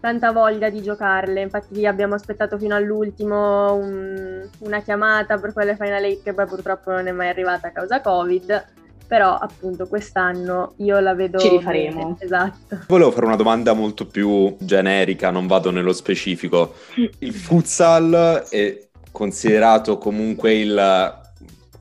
tanta 0.00 0.32
voglia 0.32 0.68
di 0.68 0.82
giocarle. 0.82 1.40
Infatti 1.40 1.86
abbiamo 1.86 2.14
aspettato 2.14 2.58
fino 2.58 2.74
all'ultimo 2.74 3.74
un, 3.74 4.48
una 4.58 4.80
chiamata 4.80 5.38
per 5.38 5.52
quelle 5.52 5.76
Final 5.76 6.04
8 6.04 6.20
che 6.22 6.34
poi 6.34 6.46
purtroppo 6.46 6.90
non 6.90 7.06
è 7.06 7.12
mai 7.12 7.28
arrivata 7.28 7.68
a 7.68 7.72
causa 7.72 8.00
Covid 8.00 8.76
però 9.08 9.34
appunto 9.38 9.86
quest'anno 9.86 10.74
io 10.76 11.00
la 11.00 11.14
vedo... 11.14 11.38
Ci 11.38 11.48
rifaremo. 11.48 11.98
Bene, 11.98 12.16
esatto. 12.18 12.80
Volevo 12.88 13.10
fare 13.10 13.24
una 13.24 13.36
domanda 13.36 13.72
molto 13.72 14.06
più 14.06 14.54
generica, 14.58 15.30
non 15.30 15.46
vado 15.46 15.70
nello 15.70 15.94
specifico. 15.94 16.74
Il 17.20 17.32
futsal 17.32 18.44
è 18.50 18.86
considerato 19.10 19.96
comunque 19.96 20.54
il 20.54 21.17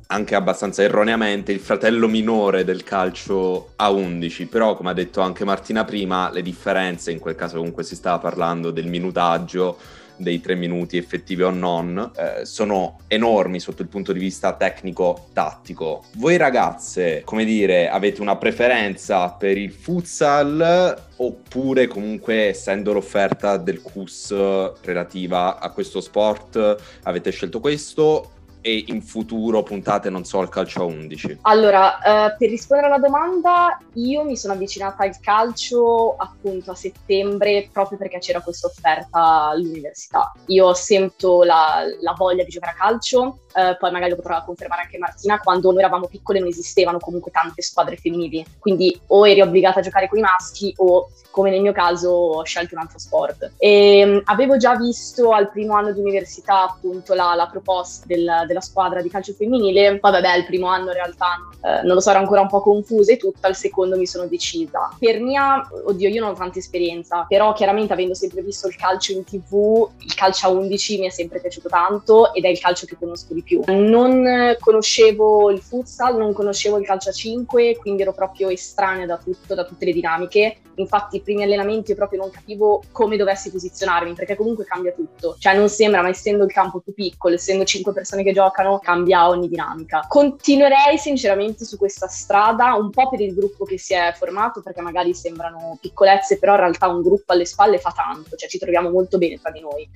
anche 0.08 0.36
abbastanza 0.36 0.84
erroneamente 0.84 1.52
il 1.52 1.60
fratello 1.60 2.08
minore 2.08 2.64
del 2.64 2.84
calcio 2.84 3.74
a 3.76 3.90
11, 3.92 4.46
però 4.48 4.76
come 4.76 4.92
ha 4.92 4.94
detto 4.94 5.22
anche 5.22 5.44
Martina 5.44 5.84
prima, 5.84 6.32
le 6.32 6.42
differenze, 6.42 7.12
in 7.12 7.20
quel 7.20 7.36
caso 7.36 7.58
comunque 7.58 7.84
si 7.84 7.96
stava 7.96 8.20
parlando 8.20 8.72
del 8.72 8.88
minutaggio, 8.88 9.78
dei 10.18 10.42
tre 10.42 10.56
minuti 10.56 10.98
effettivi 10.98 11.44
o 11.44 11.52
non, 11.52 12.12
eh, 12.16 12.46
sono 12.46 13.00
enormi 13.08 13.60
sotto 13.60 13.82
il 13.84 13.88
punto 13.88 14.14
di 14.14 14.20
vista 14.20 14.54
tecnico-tattico. 14.54 16.06
Voi 16.14 16.38
ragazze, 16.38 17.22
come 17.24 17.46
dire, 17.46 17.90
avete 17.90 18.22
una 18.22 18.36
preferenza 18.36 19.30
per 19.30 19.58
il 19.58 19.72
futsal 19.72 21.04
oppure 21.18 21.88
comunque 21.88 22.48
essendo 22.48 22.94
l'offerta 22.94 23.58
del 23.58 23.82
CUS 23.82 24.34
relativa 24.82 25.60
a 25.60 25.70
questo 25.72 26.00
sport 26.00 26.78
avete 27.04 27.32
scelto 27.32 27.60
questo 27.60 28.32
e 28.67 28.83
in 28.88 29.01
futuro 29.01 29.63
puntate, 29.63 30.09
non 30.09 30.25
so, 30.25 30.39
al 30.39 30.50
calcio 30.50 30.81
a 30.81 30.83
11? 30.83 31.38
Allora, 31.43 32.00
eh, 32.00 32.36
per 32.38 32.50
rispondere 32.50 32.91
alla 32.91 33.00
domanda, 33.00 33.79
io 33.93 34.25
mi 34.25 34.36
sono 34.36 34.53
avvicinata 34.53 35.03
al 35.03 35.17
calcio 35.21 36.15
appunto 36.17 36.71
a 36.71 36.75
settembre 36.75 37.69
proprio 37.71 37.97
perché 37.97 38.17
c'era 38.17 38.41
questa 38.41 38.67
offerta 38.67 39.47
all'università. 39.47 40.33
Io 40.47 40.74
sento 40.74 41.43
la, 41.43 41.83
la 42.01 42.13
voglia 42.17 42.43
di 42.43 42.50
giocare 42.50 42.74
a 42.74 42.75
calcio, 42.75 43.39
eh, 43.53 43.77
poi 43.79 43.91
magari 43.91 44.12
lo 44.12 44.17
potrà 44.17 44.43
confermare 44.43 44.81
anche 44.81 44.97
Martina, 44.97 45.39
quando 45.39 45.71
noi 45.71 45.79
eravamo 45.79 46.07
piccole 46.07 46.39
non 46.39 46.50
esistevano 46.50 47.00
comunque 47.00 47.31
tante 47.31 47.62
squadre 47.62 47.95
femminili, 47.95 48.45
quindi 48.59 49.00
o 49.07 49.25
eri 49.25 49.39
obbligata 49.39 49.79
a 49.79 49.83
giocare 49.83 50.09
con 50.09 50.19
i 50.19 50.21
maschi 50.21 50.74
o 50.77 51.09
come 51.31 51.51
nel 51.51 51.62
mio 51.62 51.71
caso 51.71 52.09
ho 52.09 52.43
scelto 52.43 52.74
un 52.75 52.81
altro 52.81 53.00
sport. 53.00 53.51
E, 53.57 54.03
um, 54.03 54.21
avevo 54.25 54.57
già 54.57 54.75
visto 54.75 55.31
al 55.31 55.51
primo 55.51 55.75
anno 55.75 55.91
di 55.91 56.00
università 56.00 56.63
appunto 56.63 57.13
la, 57.13 57.36
la 57.36 57.47
proposta 57.47 58.05
del, 58.07 58.43
della 58.47 58.57
squadra 58.62 59.02
di 59.02 59.10
calcio 59.10 59.34
femminile, 59.34 60.00
poi 60.00 60.12
vabbè 60.12 60.36
il 60.36 60.46
primo 60.46 60.68
anno 60.68 60.88
in 60.88 60.94
realtà 60.94 61.48
eh, 61.64 61.82
non 61.84 61.96
lo 61.96 62.00
so, 62.00 62.12
ero 62.12 62.20
ancora 62.20 62.42
un 62.42 62.48
po' 62.48 62.62
confusa 62.62 63.12
e 63.12 63.18
tutto, 63.18 63.46
al 63.48 63.56
secondo 63.56 63.98
mi 63.98 64.06
sono 64.06 64.26
decisa. 64.28 64.90
Per 64.98 65.20
mia, 65.20 65.68
oddio 65.86 66.10
io 66.10 66.22
non 66.22 66.32
ho 66.32 66.34
tanta 66.34 66.60
esperienza, 66.60 67.26
però 67.28 67.54
chiaramente 67.54 67.94
avendo 67.94 68.14
sempre 68.14 68.42
visto 68.42 68.68
il 68.68 68.76
calcio 68.76 69.12
in 69.12 69.24
tv, 69.24 69.90
il 70.00 70.14
calcio 70.14 70.48
a 70.48 70.50
11 70.50 71.00
mi 71.00 71.08
è 71.08 71.10
sempre 71.10 71.40
piaciuto 71.40 71.68
tanto 71.70 72.34
ed 72.34 72.46
è 72.46 72.48
il 72.48 72.60
calcio 72.60 72.86
che 72.86 72.96
conosco 72.98 73.34
di 73.34 73.42
più. 73.42 73.62
Non 73.68 74.56
conoscevo 74.60 75.50
il 75.52 75.60
futsal, 75.60 76.18
non 76.18 76.34
conoscevo 76.34 76.78
il 76.78 76.86
calcio 76.86 77.10
a 77.10 77.14
5, 77.14 77.78
quindi 77.78 78.04
ero 78.04 78.14
proprio 78.14 78.50
estranea 78.50 79.06
da 79.06 79.18
tutto, 79.18 79.54
da 79.54 79.66
tutte 79.66 79.86
le 79.86 79.94
dinamiche. 79.94 80.58
Infatti 80.76 81.22
primi 81.22 81.42
allenamenti 81.44 81.92
io 81.92 81.98
proprio 81.98 82.20
non 82.20 82.30
capivo 82.30 82.84
come 82.92 83.18
dovessi 83.18 83.52
posizionarmi, 83.52 84.14
perché 84.14 84.36
comunque 84.36 84.64
cambia 84.64 84.92
tutto. 84.92 85.36
Cioè 85.40 85.56
non 85.56 85.70
sembra, 85.70 86.02
ma 86.02 86.10
essendo 86.10 86.44
il 86.44 86.52
campo 86.52 86.80
più 86.80 86.94
piccolo, 86.94 87.34
essendo 87.34 87.64
cinque 87.64 87.94
persone 87.94 88.24
che 88.24 88.32
giocano, 88.32 88.47
cambia 88.51 89.27
ogni 89.27 89.48
dinamica. 89.48 90.06
Continuerei 90.08 90.98
sinceramente 90.98 91.66
su 91.66 91.77
questa 91.77 92.08
strada, 92.08 92.74
un 92.74 92.89
po' 92.89 93.10
per 93.10 93.22
il 93.22 93.34
gruppo 93.34 93.66
che 93.66 93.77
si 93.77 93.94
è 93.94 94.13
formato, 94.18 94.62
perché 94.62 94.82
magari 94.82 95.13
sembrano 95.13 95.77
piccolezze, 95.80 96.39
però 96.39 96.54
in 96.54 96.60
realtà 96.60 96.88
un 96.88 97.01
gruppo 97.01 97.34
alle 97.34 97.46
spalle 97.46 97.80
fa 97.80 97.92
tanto, 97.92 98.36
cioè 98.36 98.50
ci 98.50 98.58
troviamo 98.58 98.89
molto 98.89 99.18
bene 99.18 99.39
tra 99.39 99.51
di 99.51 99.62
noi. 99.62 99.88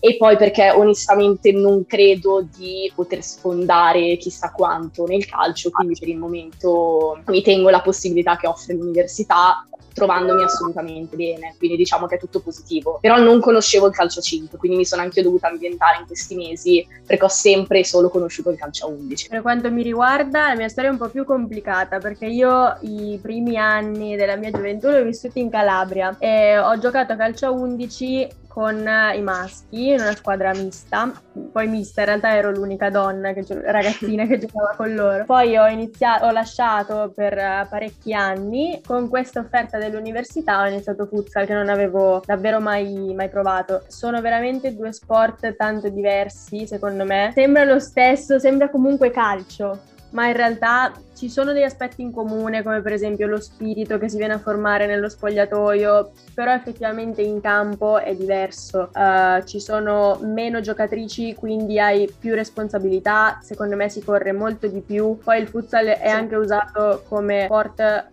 E 0.00 0.16
poi 0.16 0.36
perché 0.36 0.70
onestamente 0.70 1.52
non 1.52 1.86
credo 1.86 2.46
di 2.56 2.90
poter 2.94 3.22
sfondare 3.22 4.16
chissà 4.16 4.52
quanto 4.52 5.06
nel 5.06 5.26
calcio, 5.26 5.70
quindi 5.70 5.98
per 5.98 6.08
il 6.08 6.18
momento 6.18 7.20
mi 7.26 7.42
tengo 7.42 7.70
la 7.70 7.80
possibilità 7.80 8.36
che 8.36 8.46
offre 8.46 8.74
l'università 8.74 9.66
trovandomi 9.92 10.42
assolutamente 10.42 11.16
bene, 11.16 11.54
quindi 11.58 11.76
diciamo 11.76 12.06
che 12.06 12.16
è 12.16 12.18
tutto 12.18 12.40
positivo. 12.40 12.98
Però 13.00 13.18
non 13.18 13.40
conoscevo 13.40 13.86
il 13.86 13.94
calcio 13.94 14.20
5, 14.20 14.58
quindi 14.58 14.76
mi 14.76 14.84
sono 14.84 15.02
anche 15.02 15.22
dovuta 15.22 15.48
ambientare 15.48 15.98
in 16.00 16.06
questi 16.06 16.34
mesi 16.34 16.86
perché 17.06 17.24
ho 17.24 17.28
sempre 17.28 17.80
e 17.80 17.84
solo 17.84 18.08
conosciuto 18.08 18.50
il 18.50 18.58
calcio 18.58 18.88
11. 18.88 19.28
Per 19.28 19.42
quanto 19.42 19.70
mi 19.70 19.82
riguarda, 19.82 20.48
la 20.48 20.56
mia 20.56 20.68
storia 20.68 20.90
è 20.90 20.92
un 20.92 20.98
po' 20.98 21.08
più 21.08 21.24
complicata 21.24 21.98
perché 21.98 22.26
io 22.26 22.76
i 22.80 23.18
primi 23.20 23.56
anni 23.56 24.16
della 24.16 24.36
mia 24.36 24.50
gioventù 24.50 24.88
li 24.88 24.96
ho 24.96 25.04
vissuti 25.04 25.40
in 25.40 25.50
Calabria 25.50 26.16
e 26.18 26.58
ho 26.58 26.78
giocato 26.78 27.12
a 27.12 27.16
calcio 27.16 27.46
a 27.46 27.50
11 27.50 28.28
con 28.52 28.86
i 29.14 29.22
maschi 29.22 29.88
in 29.88 30.00
una 30.00 30.14
squadra 30.14 30.52
mista, 30.52 31.10
poi 31.50 31.68
mista 31.68 32.02
in 32.02 32.06
realtà 32.08 32.34
ero 32.36 32.50
l'unica 32.50 32.90
donna, 32.90 33.32
che, 33.32 33.46
ragazzina 33.48 34.26
che 34.26 34.38
giocava 34.38 34.74
con 34.76 34.94
loro. 34.94 35.24
Poi 35.24 35.56
ho 35.56 35.66
iniziato, 35.66 36.26
ho 36.26 36.30
lasciato 36.30 37.10
per 37.14 37.34
parecchi 37.70 38.12
anni, 38.12 38.82
con 38.86 39.08
questa 39.08 39.40
offerta 39.40 39.78
dell'università 39.78 40.60
ho 40.60 40.66
iniziato 40.66 41.06
futsal 41.06 41.46
che 41.46 41.54
non 41.54 41.70
avevo 41.70 42.20
davvero 42.26 42.60
mai, 42.60 43.14
mai 43.14 43.30
provato. 43.30 43.84
Sono 43.86 44.20
veramente 44.20 44.76
due 44.76 44.92
sport 44.92 45.56
tanto 45.56 45.88
diversi 45.88 46.66
secondo 46.66 47.06
me, 47.06 47.32
sembra 47.34 47.64
lo 47.64 47.78
stesso, 47.78 48.38
sembra 48.38 48.68
comunque 48.68 49.10
calcio, 49.10 49.80
ma 50.10 50.26
in 50.26 50.36
realtà 50.36 50.92
ci 51.22 51.30
sono 51.30 51.52
degli 51.52 51.62
aspetti 51.62 52.02
in 52.02 52.10
comune, 52.10 52.64
come 52.64 52.80
per 52.80 52.92
esempio 52.92 53.28
lo 53.28 53.40
spirito 53.40 53.96
che 53.96 54.08
si 54.08 54.16
viene 54.16 54.32
a 54.32 54.38
formare 54.40 54.86
nello 54.86 55.08
spogliatoio, 55.08 56.10
però 56.34 56.52
effettivamente 56.52 57.22
in 57.22 57.40
campo 57.40 58.00
è 58.00 58.12
diverso. 58.16 58.90
Uh, 58.92 59.40
ci 59.44 59.60
sono 59.60 60.18
meno 60.20 60.60
giocatrici, 60.60 61.36
quindi 61.36 61.78
hai 61.78 62.12
più 62.18 62.34
responsabilità, 62.34 63.38
secondo 63.40 63.76
me 63.76 63.88
si 63.88 64.02
corre 64.02 64.32
molto 64.32 64.66
di 64.66 64.80
più. 64.80 65.16
Poi 65.22 65.40
il 65.40 65.46
futsal 65.46 65.86
è 65.86 66.08
anche 66.08 66.34
usato 66.34 67.04
come 67.06 67.44
sport 67.44 68.10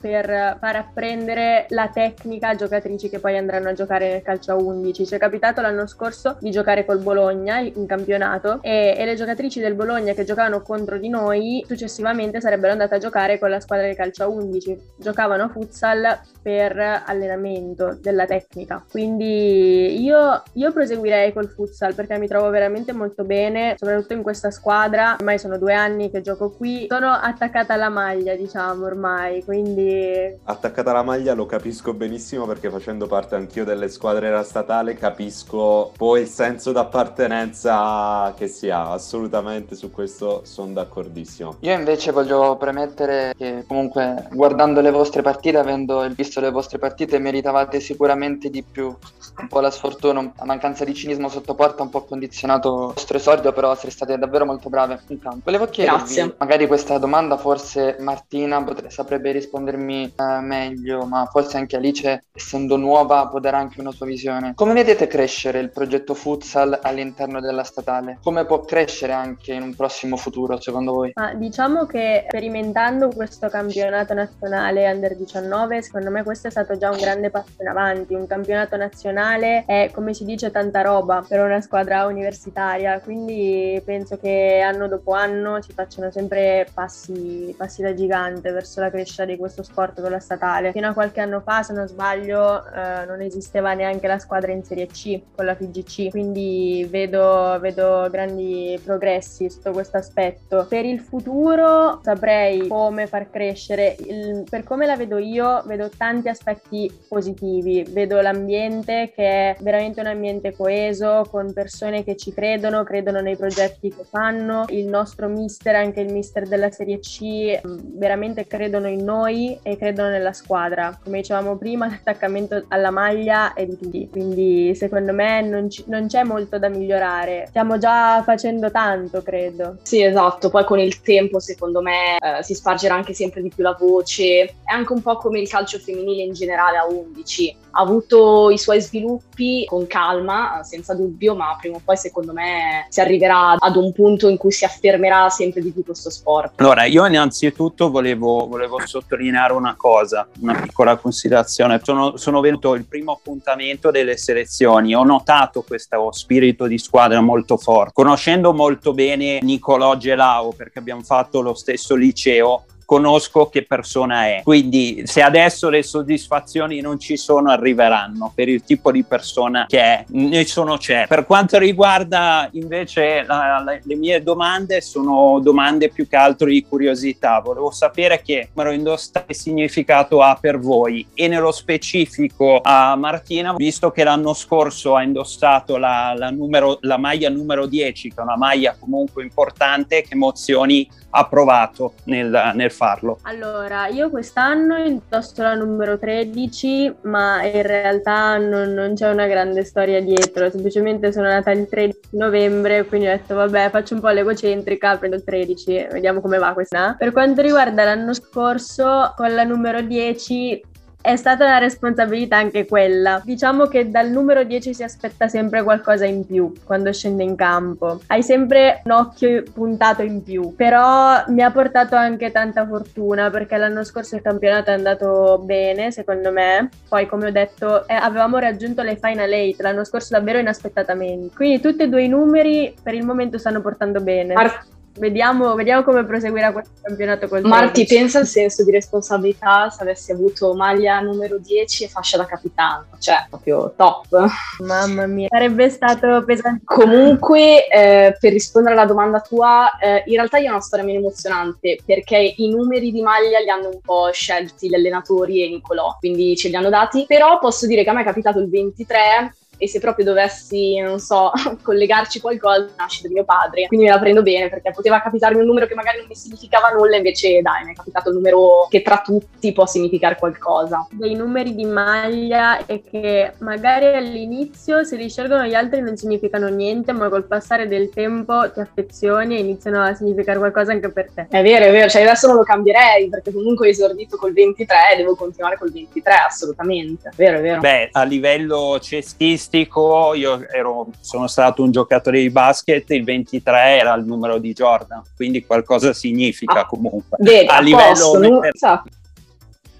per 0.00 0.56
far 0.58 0.76
apprendere 0.76 1.66
la 1.68 1.88
tecnica 1.88 2.48
a 2.48 2.54
giocatrici 2.54 3.08
che 3.08 3.18
poi 3.18 3.36
andranno 3.36 3.68
a 3.68 3.72
giocare 3.72 4.10
nel 4.10 4.22
calcio 4.22 4.52
a 4.52 4.54
11. 4.54 5.06
Ci 5.06 5.14
è 5.14 5.18
capitato 5.18 5.60
l'anno 5.60 5.86
scorso 5.86 6.36
di 6.40 6.50
giocare 6.50 6.84
col 6.84 6.98
Bologna 6.98 7.58
in 7.58 7.86
campionato 7.86 8.60
e, 8.62 8.94
e 8.96 9.04
le 9.04 9.14
giocatrici 9.14 9.60
del 9.60 9.74
Bologna 9.74 10.12
che 10.12 10.24
giocavano 10.24 10.62
contro 10.62 10.98
di 10.98 11.08
noi 11.08 11.64
successivamente 11.66 12.40
sarebbero 12.40 12.49
andate 12.54 12.94
a 12.94 12.98
giocare 12.98 13.38
con 13.38 13.50
la 13.50 13.60
squadra 13.60 13.86
di 13.86 13.94
calcio 13.94 14.24
a 14.24 14.28
11. 14.28 14.78
Giocavano 14.96 15.44
a 15.44 15.48
futsal 15.48 16.20
per 16.42 17.02
allenamento 17.06 17.96
della 18.00 18.26
tecnica. 18.26 18.84
Quindi 18.90 20.02
io, 20.02 20.42
io 20.54 20.72
proseguirei 20.72 21.32
col 21.32 21.48
futsal 21.48 21.94
perché 21.94 22.18
mi 22.18 22.26
trovo 22.26 22.50
veramente 22.50 22.92
molto 22.92 23.24
bene, 23.24 23.76
soprattutto 23.78 24.14
in 24.14 24.22
questa 24.22 24.50
squadra. 24.50 25.16
Ormai 25.18 25.38
sono 25.38 25.58
due 25.58 25.74
anni 25.74 26.10
che 26.10 26.22
gioco 26.22 26.50
qui. 26.50 26.86
Sono 26.88 27.10
attaccata 27.10 27.74
alla 27.74 27.88
maglia, 27.88 28.34
diciamo, 28.34 28.86
ormai. 28.86 29.44
Quindi... 29.44 30.38
Attaccata 30.44 30.90
alla 30.90 31.02
maglia 31.02 31.34
lo 31.34 31.46
capisco 31.46 31.92
benissimo 31.92 32.46
perché 32.46 32.70
facendo 32.70 33.06
parte 33.06 33.34
anch'io 33.34 33.64
delle 33.64 33.88
squadre 33.88 34.28
della 34.28 34.42
statale 34.42 34.94
capisco 34.94 35.92
poi 35.96 36.22
il 36.22 36.26
senso 36.26 36.72
d'appartenenza 36.72 38.32
che 38.36 38.48
si 38.48 38.70
ha. 38.70 38.92
Assolutamente 38.92 39.74
su 39.74 39.90
questo 39.90 40.42
sono 40.44 40.72
d'accordissimo. 40.72 41.56
Io 41.60 41.74
invece 41.74 42.12
voglio 42.12 42.39
premettere 42.56 43.34
che 43.36 43.64
comunque 43.66 44.28
guardando 44.32 44.80
le 44.80 44.90
vostre 44.90 45.22
partite, 45.22 45.58
avendo 45.58 46.08
visto 46.08 46.30
visto 46.30 46.40
le 46.40 46.50
vostre 46.50 46.78
partite 46.78 47.18
meritavate 47.18 47.80
sicuramente 47.80 48.50
di 48.50 48.62
più. 48.62 48.96
Un 49.40 49.48
po' 49.48 49.60
la 49.60 49.70
sfortuna, 49.70 50.32
la 50.36 50.44
mancanza 50.44 50.84
di 50.84 50.94
cinismo 50.94 51.28
sotto 51.28 51.54
porta 51.54 51.82
un 51.82 51.88
po' 51.88 52.04
condizionato 52.04 52.88
il 52.88 52.92
vostro 52.94 53.16
esordio, 53.16 53.52
però 53.52 53.74
siete 53.74 53.94
state 53.94 54.18
davvero 54.18 54.44
molto 54.44 54.68
brave 54.68 55.00
in 55.08 55.18
campo. 55.18 55.40
Volevo 55.44 55.66
chiedervi, 55.66 55.98
Grazie. 55.98 56.34
magari 56.38 56.66
questa 56.66 56.98
domanda 56.98 57.36
forse 57.36 57.96
Martina 58.00 58.62
potrebbe, 58.62 58.90
saprebbe 58.90 59.32
rispondermi 59.32 60.12
eh, 60.14 60.40
meglio, 60.40 61.04
ma 61.06 61.26
forse 61.30 61.56
anche 61.56 61.76
Alice, 61.76 62.24
essendo 62.32 62.76
nuova, 62.76 63.26
può 63.28 63.40
dare 63.40 63.56
anche 63.56 63.80
una 63.80 63.92
sua 63.92 64.06
visione. 64.06 64.52
Come 64.54 64.74
vedete 64.74 65.06
crescere 65.06 65.58
il 65.58 65.70
progetto 65.70 66.14
futsal 66.14 66.78
all'interno 66.82 67.40
della 67.40 67.64
statale? 67.64 68.18
Come 68.22 68.44
può 68.44 68.60
crescere 68.60 69.12
anche 69.12 69.54
in 69.54 69.62
un 69.62 69.74
prossimo 69.74 70.16
futuro, 70.16 70.60
secondo 70.60 70.92
voi? 70.92 71.12
Ma 71.14 71.34
diciamo 71.34 71.86
che 71.86 72.26
sperimentando 72.30 73.08
questo 73.08 73.48
campionato 73.48 74.14
nazionale 74.14 74.88
under 74.88 75.16
19, 75.16 75.82
secondo 75.82 76.10
me 76.10 76.22
questo 76.22 76.46
è 76.46 76.50
stato 76.50 76.78
già 76.78 76.88
un 76.88 76.96
grande 76.96 77.28
passo 77.28 77.60
in 77.60 77.66
avanti. 77.66 78.14
Un 78.14 78.28
campionato 78.28 78.76
nazionale 78.76 79.64
è, 79.66 79.90
come 79.92 80.14
si 80.14 80.24
dice, 80.24 80.52
tanta 80.52 80.80
roba 80.80 81.24
per 81.26 81.40
una 81.40 81.60
squadra 81.60 82.06
universitaria, 82.06 83.00
quindi 83.00 83.82
penso 83.84 84.16
che 84.16 84.60
anno 84.60 84.86
dopo 84.86 85.12
anno 85.12 85.60
si 85.60 85.72
facciano 85.72 86.12
sempre 86.12 86.68
passi, 86.72 87.52
passi 87.58 87.82
da 87.82 87.94
gigante 87.94 88.52
verso 88.52 88.80
la 88.80 88.90
crescita 88.90 89.24
di 89.24 89.36
questo 89.36 89.64
sport 89.64 90.00
con 90.00 90.12
la 90.12 90.20
statale. 90.20 90.70
Fino 90.70 90.88
a 90.88 90.92
qualche 90.92 91.20
anno 91.20 91.40
fa, 91.40 91.64
se 91.64 91.72
non 91.72 91.88
sbaglio, 91.88 92.64
eh, 92.64 93.06
non 93.06 93.20
esisteva 93.22 93.72
neanche 93.74 94.06
la 94.06 94.20
squadra 94.20 94.52
in 94.52 94.62
Serie 94.62 94.86
C 94.86 95.20
con 95.34 95.46
la 95.46 95.56
FIGC, 95.56 96.10
quindi 96.10 96.86
vedo, 96.88 97.58
vedo 97.60 98.06
grandi 98.08 98.80
progressi 98.84 99.50
sotto 99.50 99.72
questo 99.72 99.96
aspetto. 99.96 100.66
Per 100.68 100.84
il 100.84 101.00
futuro 101.00 101.98
saprei 102.10 102.66
come 102.66 103.06
far 103.06 103.30
crescere, 103.30 103.96
il, 103.98 104.44
per 104.48 104.64
come 104.64 104.86
la 104.86 104.96
vedo 104.96 105.18
io, 105.18 105.62
vedo 105.66 105.88
tanti 105.96 106.28
aspetti 106.28 106.90
positivi, 107.08 107.86
vedo 107.90 108.20
l'ambiente 108.20 109.12
che 109.14 109.24
è 109.24 109.56
veramente 109.60 110.00
un 110.00 110.06
ambiente 110.06 110.52
coeso, 110.52 111.24
con 111.30 111.52
persone 111.52 112.02
che 112.02 112.16
ci 112.16 112.32
credono, 112.32 112.82
credono 112.82 113.20
nei 113.20 113.36
progetti 113.36 113.90
che 113.90 114.04
fanno, 114.08 114.64
il 114.68 114.86
nostro 114.86 115.28
mister, 115.28 115.76
anche 115.76 116.00
il 116.00 116.12
mister 116.12 116.48
della 116.48 116.70
Serie 116.70 116.98
C, 116.98 117.60
veramente 117.62 118.46
credono 118.46 118.88
in 118.88 119.04
noi 119.04 119.58
e 119.62 119.76
credono 119.76 120.08
nella 120.08 120.32
squadra. 120.32 120.98
Come 121.02 121.18
dicevamo 121.18 121.56
prima, 121.56 121.86
l'attaccamento 121.86 122.64
alla 122.68 122.90
maglia 122.90 123.52
è 123.54 123.64
di 123.66 123.78
tutti, 123.78 124.08
quindi 124.10 124.74
secondo 124.74 125.12
me 125.12 125.42
non, 125.42 125.68
c- 125.68 125.84
non 125.86 126.06
c'è 126.06 126.24
molto 126.24 126.58
da 126.58 126.68
migliorare. 126.68 127.44
Stiamo 127.48 127.78
già 127.78 128.22
facendo 128.24 128.70
tanto, 128.70 129.22
credo. 129.22 129.76
Sì, 129.82 130.02
esatto. 130.02 130.50
Poi 130.50 130.64
con 130.64 130.78
il 130.78 131.00
tempo, 131.00 131.38
secondo 131.38 131.80
me, 131.80 131.99
eh, 132.18 132.42
si 132.42 132.54
spargerà 132.54 132.94
anche 132.94 133.14
sempre 133.14 133.42
di 133.42 133.50
più 133.54 133.62
la 133.62 133.76
voce. 133.78 134.44
È 134.44 134.72
anche 134.72 134.92
un 134.92 135.02
po' 135.02 135.16
come 135.16 135.40
il 135.40 135.48
calcio 135.48 135.78
femminile 135.78 136.22
in 136.22 136.32
generale 136.32 136.78
a 136.78 136.86
11. 136.86 137.56
Ha 137.72 137.80
avuto 137.80 138.50
i 138.50 138.58
suoi 138.58 138.80
sviluppi 138.80 139.64
con 139.66 139.86
calma, 139.86 140.62
senza 140.62 140.94
dubbio, 140.94 141.34
ma 141.36 141.56
prima 141.60 141.76
o 141.76 141.80
poi, 141.84 141.96
secondo 141.96 142.32
me, 142.32 142.86
si 142.88 143.00
arriverà 143.00 143.56
ad 143.58 143.76
un 143.76 143.92
punto 143.92 144.28
in 144.28 144.36
cui 144.36 144.50
si 144.50 144.64
affermerà 144.64 145.28
sempre 145.28 145.60
di 145.60 145.70
più 145.70 145.84
questo 145.84 146.10
sport. 146.10 146.60
Allora, 146.60 146.84
io 146.84 147.06
innanzitutto 147.06 147.90
volevo, 147.90 148.46
volevo 148.48 148.80
sottolineare 148.84 149.52
una 149.52 149.74
cosa, 149.76 150.28
una 150.40 150.60
piccola 150.60 150.96
considerazione. 150.96 151.80
Sono, 151.82 152.16
sono 152.16 152.40
venuto 152.40 152.74
il 152.74 152.86
primo 152.86 153.12
appuntamento 153.12 153.90
delle 153.90 154.16
selezioni, 154.16 154.94
ho 154.94 155.04
notato 155.04 155.62
questo 155.62 156.10
spirito 156.12 156.66
di 156.66 156.78
squadra 156.78 157.20
molto 157.20 157.56
forte. 157.56 157.92
Conoscendo 157.92 158.52
molto 158.52 158.92
bene 158.92 159.38
Nicolò 159.42 159.96
Gelao, 159.96 160.52
perché 160.52 160.78
abbiamo 160.78 161.02
fatto 161.02 161.40
lo 161.40 161.54
stesso 161.54 161.89
liceo, 161.96 162.64
conosco 162.90 163.46
che 163.46 163.64
persona 163.64 164.26
è. 164.26 164.40
Quindi 164.42 165.02
se 165.04 165.22
adesso 165.22 165.68
le 165.68 165.84
soddisfazioni 165.84 166.80
non 166.80 166.98
ci 166.98 167.16
sono, 167.16 167.52
arriveranno 167.52 168.32
per 168.34 168.48
il 168.48 168.64
tipo 168.64 168.90
di 168.90 169.04
persona 169.04 169.66
che 169.68 169.80
è, 169.80 170.04
ne 170.08 170.44
sono 170.44 170.76
certo. 170.76 171.14
Per 171.14 171.24
quanto 171.24 171.56
riguarda 171.56 172.48
invece 172.54 173.22
la, 173.22 173.62
la, 173.64 173.78
le 173.80 173.94
mie 173.94 174.24
domande, 174.24 174.80
sono 174.80 175.38
domande 175.40 175.88
più 175.90 176.08
che 176.08 176.16
altro 176.16 176.48
di 176.48 176.66
curiosità. 176.68 177.38
Volevo 177.38 177.70
sapere 177.70 178.22
che 178.22 178.48
numero 178.52 178.72
indossare 178.72 179.24
che 179.24 179.34
significato 179.34 180.20
ha 180.20 180.36
per 180.40 180.58
voi 180.58 181.06
e 181.14 181.28
nello 181.28 181.52
specifico 181.52 182.58
a 182.60 182.96
Martina, 182.96 183.54
visto 183.54 183.92
che 183.92 184.02
l'anno 184.02 184.34
scorso 184.34 184.96
ha 184.96 185.04
indossato 185.04 185.76
la, 185.76 186.12
la, 186.16 186.30
numero, 186.30 186.78
la 186.80 186.96
maglia 186.96 187.28
numero 187.28 187.66
10, 187.66 188.08
che 188.08 188.16
è 188.16 188.22
una 188.22 188.36
maglia 188.36 188.74
comunque 188.76 189.22
importante, 189.22 190.02
che 190.02 190.14
emozioni 190.14 190.88
ha 191.10 191.26
provato 191.26 191.94
nel, 192.04 192.52
nel 192.54 192.70
farlo? 192.80 193.18
Allora, 193.22 193.88
io 193.88 194.08
quest'anno 194.08 194.78
indosso 194.78 195.42
la 195.42 195.54
numero 195.54 195.98
13, 195.98 196.94
ma 197.02 197.44
in 197.44 197.60
realtà 197.60 198.38
non, 198.38 198.72
non, 198.72 198.94
c'è 198.94 199.10
una 199.10 199.26
grande 199.26 199.64
storia 199.64 200.00
dietro, 200.00 200.48
semplicemente 200.48 201.12
sono 201.12 201.28
nata 201.28 201.50
il 201.50 201.68
13 201.68 201.98
novembre, 202.12 202.86
quindi 202.86 203.08
ho 203.08 203.10
detto 203.10 203.34
vabbè 203.34 203.68
faccio 203.68 203.94
un 203.94 204.00
po' 204.00 204.08
l'egocentrica, 204.08 204.96
prendo 204.96 205.16
il 205.16 205.24
13, 205.24 205.88
vediamo 205.92 206.22
come 206.22 206.38
va 206.38 206.54
questa. 206.54 206.94
Per 206.98 207.12
quanto 207.12 207.42
riguarda 207.42 207.84
l'anno 207.84 208.14
scorso, 208.14 209.12
con 209.14 209.34
la 209.34 209.44
numero 209.44 209.82
10 209.82 210.62
è 211.00 211.16
stata 211.16 211.44
una 211.44 211.58
responsabilità 211.58 212.36
anche 212.36 212.66
quella. 212.66 213.20
Diciamo 213.24 213.66
che 213.66 213.90
dal 213.90 214.10
numero 214.10 214.44
10 214.44 214.74
si 214.74 214.82
aspetta 214.82 215.28
sempre 215.28 215.62
qualcosa 215.62 216.04
in 216.04 216.26
più 216.26 216.52
quando 216.64 216.92
scende 216.92 217.22
in 217.22 217.36
campo. 217.36 218.00
Hai 218.06 218.22
sempre 218.22 218.82
un 218.84 218.92
occhio 218.92 219.42
puntato 219.52 220.02
in 220.02 220.22
più, 220.22 220.54
però 220.54 221.24
mi 221.28 221.42
ha 221.42 221.50
portato 221.50 221.96
anche 221.96 222.30
tanta 222.30 222.66
fortuna 222.66 223.30
perché 223.30 223.56
l'anno 223.56 223.84
scorso 223.84 224.16
il 224.16 224.22
campionato 224.22 224.70
è 224.70 224.74
andato 224.74 225.40
bene, 225.42 225.90
secondo 225.90 226.30
me. 226.30 226.68
Poi, 226.88 227.06
come 227.06 227.28
ho 227.28 227.32
detto, 227.32 227.86
eh, 227.86 227.94
avevamo 227.94 228.38
raggiunto 228.38 228.82
le 228.82 228.98
final 229.00 229.30
8 229.30 229.62
l'anno 229.62 229.84
scorso 229.84 230.08
davvero 230.10 230.38
inaspettatamente. 230.38 231.34
Quindi 231.34 231.60
tutti 231.60 231.82
e 231.82 231.88
due 231.88 232.04
i 232.04 232.08
numeri 232.08 232.74
per 232.82 232.94
il 232.94 233.04
momento 233.04 233.38
stanno 233.38 233.60
portando 233.60 234.00
bene. 234.00 234.34
Ar- 234.34 234.64
Vediamo, 234.98 235.54
vediamo, 235.54 235.82
come 235.82 236.04
proseguirà 236.04 236.52
questo 236.52 236.72
campionato 236.82 237.28
col 237.28 237.42
Marti, 237.42 237.86
pensa 237.86 238.18
al 238.18 238.26
senso 238.26 238.64
di 238.64 238.72
responsabilità 238.72 239.70
se 239.70 239.82
avessi 239.82 240.10
avuto 240.10 240.52
maglia 240.54 241.00
numero 241.00 241.38
10 241.38 241.84
e 241.84 241.88
fascia 241.88 242.16
da 242.16 242.26
capitano, 242.26 242.86
cioè 242.98 243.24
proprio 243.28 243.72
top. 243.76 244.26
Mamma 244.58 245.06
mia, 245.06 245.28
sarebbe 245.30 245.68
stato 245.68 246.24
pesante. 246.24 246.62
Comunque, 246.64 247.68
eh, 247.68 248.16
per 248.18 248.32
rispondere 248.32 248.74
alla 248.74 248.86
domanda 248.86 249.20
tua, 249.20 249.78
eh, 249.78 250.02
in 250.06 250.14
realtà 250.14 250.38
io 250.38 250.48
ho 250.48 250.52
una 250.52 250.60
storia 250.60 250.84
meno 250.84 250.98
emozionante 250.98 251.78
perché 251.84 252.34
i 252.36 252.48
numeri 252.50 252.90
di 252.90 253.00
maglia 253.00 253.38
li 253.38 253.48
hanno 253.48 253.68
un 253.68 253.80
po' 253.80 254.10
scelti 254.12 254.68
gli 254.68 254.74
allenatori 254.74 255.44
e 255.44 255.48
Nicolò, 255.48 255.96
quindi 255.98 256.36
ce 256.36 256.48
li 256.48 256.56
hanno 256.56 256.68
dati, 256.68 257.04
però 257.06 257.38
posso 257.38 257.66
dire 257.66 257.84
che 257.84 257.90
a 257.90 257.92
me 257.92 258.00
è 258.00 258.04
capitato 258.04 258.40
il 258.40 258.48
23 258.48 259.34
e 259.60 259.68
se 259.68 259.78
proprio 259.78 260.06
dovessi, 260.06 260.80
non 260.80 260.98
so, 260.98 261.30
collegarci 261.62 262.18
qualcosa, 262.18 262.66
nasce 262.78 263.02
da 263.02 263.10
mio 263.10 263.24
padre. 263.24 263.66
Quindi 263.66 263.84
me 263.84 263.92
la 263.92 263.98
prendo 263.98 264.22
bene 264.22 264.48
perché 264.48 264.70
poteva 264.70 265.02
capitarmi 265.02 265.38
un 265.38 265.46
numero 265.46 265.66
che 265.66 265.74
magari 265.74 265.98
non 265.98 266.06
mi 266.08 266.16
significava 266.16 266.70
nulla, 266.70 266.96
invece 266.96 267.42
dai, 267.42 267.66
mi 267.66 267.72
è 267.72 267.74
capitato 267.74 268.08
un 268.08 268.16
numero 268.16 268.66
che 268.70 268.80
tra 268.80 269.02
tutti 269.04 269.52
può 269.52 269.66
significare 269.66 270.16
qualcosa. 270.16 270.86
Dei 270.90 271.14
numeri 271.14 271.54
di 271.54 271.66
maglia 271.66 272.64
e 272.64 272.82
che 272.82 273.34
magari 273.38 273.94
all'inizio 273.94 274.82
se 274.82 274.96
li 274.96 275.10
scelgono 275.10 275.44
gli 275.44 275.54
altri 275.54 275.82
non 275.82 275.94
significano 275.94 276.48
niente, 276.48 276.92
ma 276.92 277.10
col 277.10 277.26
passare 277.26 277.68
del 277.68 277.90
tempo 277.90 278.50
ti 278.50 278.60
affezioni 278.60 279.36
e 279.36 279.40
iniziano 279.40 279.82
a 279.82 279.92
significare 279.92 280.38
qualcosa 280.38 280.72
anche 280.72 280.90
per 280.90 281.10
te. 281.14 281.26
È 281.28 281.42
vero, 281.42 281.66
è 281.66 281.70
vero, 281.70 281.90
cioè 281.90 282.00
adesso 282.00 282.28
non 282.28 282.36
lo 282.36 282.44
cambierei 282.44 283.10
perché 283.10 283.30
comunque 283.30 283.66
ho 283.66 283.70
esordito 283.70 284.16
col 284.16 284.32
23 284.32 284.76
e 284.94 284.96
devo 284.96 285.14
continuare 285.16 285.58
col 285.58 285.70
23, 285.70 286.14
assolutamente. 286.26 287.10
È 287.10 287.14
vero, 287.14 287.36
è 287.36 287.42
vero. 287.42 287.60
Beh, 287.60 287.90
a 287.92 288.02
livello 288.04 288.78
cestistico 288.80 289.48
statistico, 289.50 290.14
io 290.14 290.46
ero, 290.48 290.86
sono 291.00 291.26
stato 291.26 291.62
un 291.62 291.72
giocatore 291.72 292.20
di 292.20 292.30
basket, 292.30 292.88
il 292.90 293.02
23 293.02 293.78
era 293.78 293.94
il 293.94 294.04
numero 294.04 294.38
di 294.38 294.52
Jordan, 294.52 295.02
quindi 295.16 295.44
qualcosa 295.44 295.92
significa 295.92 296.60
ah, 296.60 296.66
comunque. 296.66 297.16
Vedi, 297.18 297.48
a, 297.48 297.60
livello 297.60 298.18
non... 298.18 298.48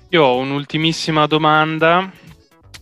Io 0.09 0.25
ho 0.25 0.37
un'ultimissima 0.39 1.27
domanda. 1.27 2.11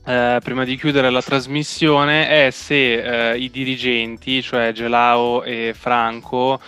Eh, 0.04 0.38
prima 0.42 0.64
di 0.64 0.78
chiudere 0.78 1.10
la 1.10 1.20
trasmissione 1.20 2.46
è 2.46 2.50
se 2.50 3.32
eh, 3.32 3.36
i 3.36 3.50
dirigenti, 3.50 4.40
cioè 4.40 4.72
Gelao 4.72 5.42
e 5.42 5.74
Franco, 5.76 6.58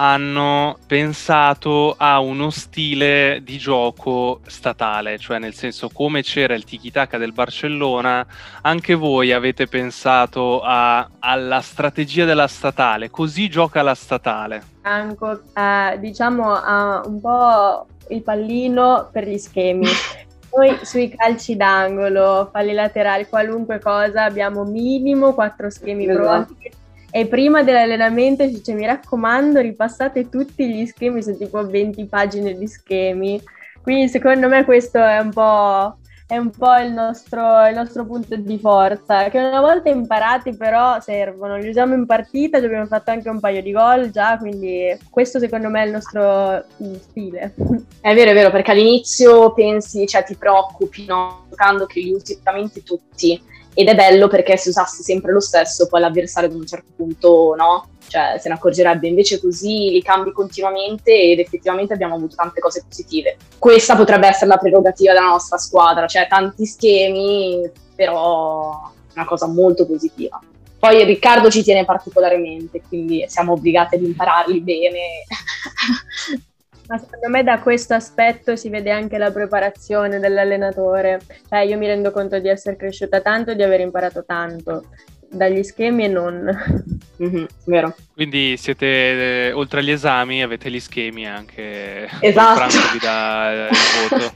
hanno 0.00 0.78
pensato 0.86 1.94
a 1.96 2.20
uno 2.20 2.50
stile 2.50 3.40
di 3.42 3.58
gioco 3.58 4.40
statale, 4.46 5.18
cioè 5.18 5.40
nel 5.40 5.54
senso 5.54 5.90
come 5.92 6.22
c'era 6.22 6.54
il 6.54 6.62
tiki-taka 6.62 7.18
del 7.18 7.32
Barcellona, 7.32 8.24
anche 8.62 8.94
voi 8.94 9.32
avete 9.32 9.66
pensato 9.66 10.60
a, 10.62 11.08
alla 11.18 11.60
strategia 11.60 12.24
della 12.24 12.46
statale, 12.46 13.10
così 13.10 13.48
gioca 13.48 13.82
la 13.82 13.94
statale. 13.94 14.62
Franco, 14.82 15.40
eh, 15.52 15.98
diciamo, 15.98 16.54
ha 16.54 17.02
un 17.04 17.20
po' 17.20 17.86
il 18.10 18.22
pallino 18.22 19.08
per 19.10 19.26
gli 19.26 19.38
schemi. 19.38 19.86
Noi 20.54 20.78
sui 20.82 21.12
calci 21.14 21.56
d'angolo, 21.56 22.48
falli 22.52 22.72
laterali, 22.72 23.26
qualunque 23.26 23.80
cosa, 23.80 24.24
abbiamo 24.24 24.62
minimo 24.64 25.34
quattro 25.34 25.70
schemi 25.70 26.08
esatto. 26.08 26.22
pronti 26.22 26.76
e 27.10 27.26
prima 27.26 27.62
dell'allenamento 27.62 28.44
ci 28.44 28.54
dice 28.54 28.74
mi 28.74 28.86
raccomando 28.86 29.60
ripassate 29.60 30.28
tutti 30.28 30.68
gli 30.68 30.86
schemi, 30.86 31.22
sono 31.22 31.36
tipo 31.36 31.66
20 31.66 32.06
pagine 32.06 32.54
di 32.54 32.66
schemi, 32.66 33.40
quindi 33.82 34.08
secondo 34.08 34.48
me 34.48 34.64
questo 34.64 34.98
è 34.98 35.18
un 35.18 35.30
po' 35.30 35.96
è 36.28 36.36
un 36.36 36.50
po' 36.50 36.76
il 36.76 36.92
nostro, 36.92 37.66
il 37.66 37.74
nostro 37.74 38.04
punto 38.04 38.36
di 38.36 38.58
forza, 38.58 39.30
che 39.30 39.38
una 39.38 39.62
volta 39.62 39.88
imparati 39.88 40.54
però 40.54 41.00
servono, 41.00 41.56
li 41.56 41.70
usiamo 41.70 41.94
in 41.94 42.04
partita, 42.04 42.58
abbiamo 42.58 42.84
fatto 42.84 43.10
anche 43.10 43.30
un 43.30 43.40
paio 43.40 43.62
di 43.62 43.72
gol 43.72 44.10
già, 44.10 44.36
quindi 44.36 44.94
questo 45.08 45.38
secondo 45.38 45.70
me 45.70 45.84
è 45.84 45.86
il 45.86 45.92
nostro 45.92 46.64
stile. 47.00 47.54
È 48.00 48.14
vero, 48.14 48.30
è 48.30 48.34
vero, 48.34 48.50
perché 48.50 48.70
all'inizio 48.70 49.52
pensi, 49.54 50.06
cioè 50.06 50.22
ti 50.22 50.36
preoccupi, 50.36 51.04
no? 51.06 51.46
giocando 51.48 51.86
che 51.86 52.00
li 52.00 52.12
usi 52.12 52.38
veramente 52.42 52.82
tutti 52.82 53.40
ed 53.78 53.86
è 53.86 53.94
bello 53.94 54.26
perché 54.26 54.56
se 54.56 54.70
usassi 54.70 55.04
sempre 55.04 55.30
lo 55.30 55.38
stesso 55.38 55.86
poi 55.86 56.00
l'avversario 56.00 56.48
ad 56.48 56.56
un 56.56 56.66
certo 56.66 56.90
punto 56.96 57.54
no, 57.56 57.90
cioè 58.08 58.36
se 58.40 58.48
ne 58.48 58.56
accorgerebbe 58.56 59.06
invece 59.06 59.40
così 59.40 59.90
li 59.90 60.02
cambi 60.02 60.32
continuamente 60.32 61.12
ed 61.12 61.38
effettivamente 61.38 61.92
abbiamo 61.92 62.16
avuto 62.16 62.34
tante 62.34 62.58
cose 62.58 62.82
positive. 62.88 63.36
Questa 63.56 63.94
potrebbe 63.94 64.26
essere 64.26 64.48
la 64.48 64.56
prerogativa 64.56 65.12
della 65.12 65.28
nostra 65.28 65.58
squadra, 65.58 66.08
cioè 66.08 66.26
tanti 66.26 66.66
schemi, 66.66 67.70
però 67.94 68.90
una 69.14 69.24
cosa 69.24 69.46
molto 69.46 69.86
positiva. 69.86 70.40
Poi 70.76 71.04
Riccardo 71.04 71.48
ci 71.48 71.62
tiene 71.62 71.84
particolarmente, 71.84 72.82
quindi 72.88 73.26
siamo 73.28 73.52
obbligati 73.52 73.94
ad 73.94 74.02
impararli 74.02 74.60
bene. 74.60 75.00
Ma 76.88 76.96
secondo 76.96 77.28
me 77.28 77.44
da 77.44 77.58
questo 77.60 77.94
aspetto 77.94 78.56
si 78.56 78.70
vede 78.70 78.90
anche 78.90 79.18
la 79.18 79.30
preparazione 79.30 80.18
dell'allenatore. 80.18 81.20
Cioè 81.48 81.60
io 81.60 81.76
mi 81.76 81.86
rendo 81.86 82.10
conto 82.10 82.38
di 82.38 82.48
essere 82.48 82.76
cresciuta 82.76 83.20
tanto 83.20 83.50
e 83.50 83.56
di 83.56 83.62
aver 83.62 83.80
imparato 83.80 84.24
tanto 84.24 84.86
dagli 85.30 85.62
schemi 85.62 86.04
e 86.04 86.08
non. 86.08 86.50
Mm-hmm, 87.22 87.44
vero. 87.66 87.94
Quindi 88.14 88.56
siete, 88.56 88.86
eh, 89.48 89.52
oltre 89.52 89.80
agli 89.80 89.90
esami, 89.90 90.42
avete 90.42 90.70
gli 90.70 90.80
schemi 90.80 91.26
anche. 91.26 92.08
Esatto. 92.20 92.78
Vi 92.92 92.98
dà 92.98 93.68
il 93.68 94.08
voto. 94.08 94.32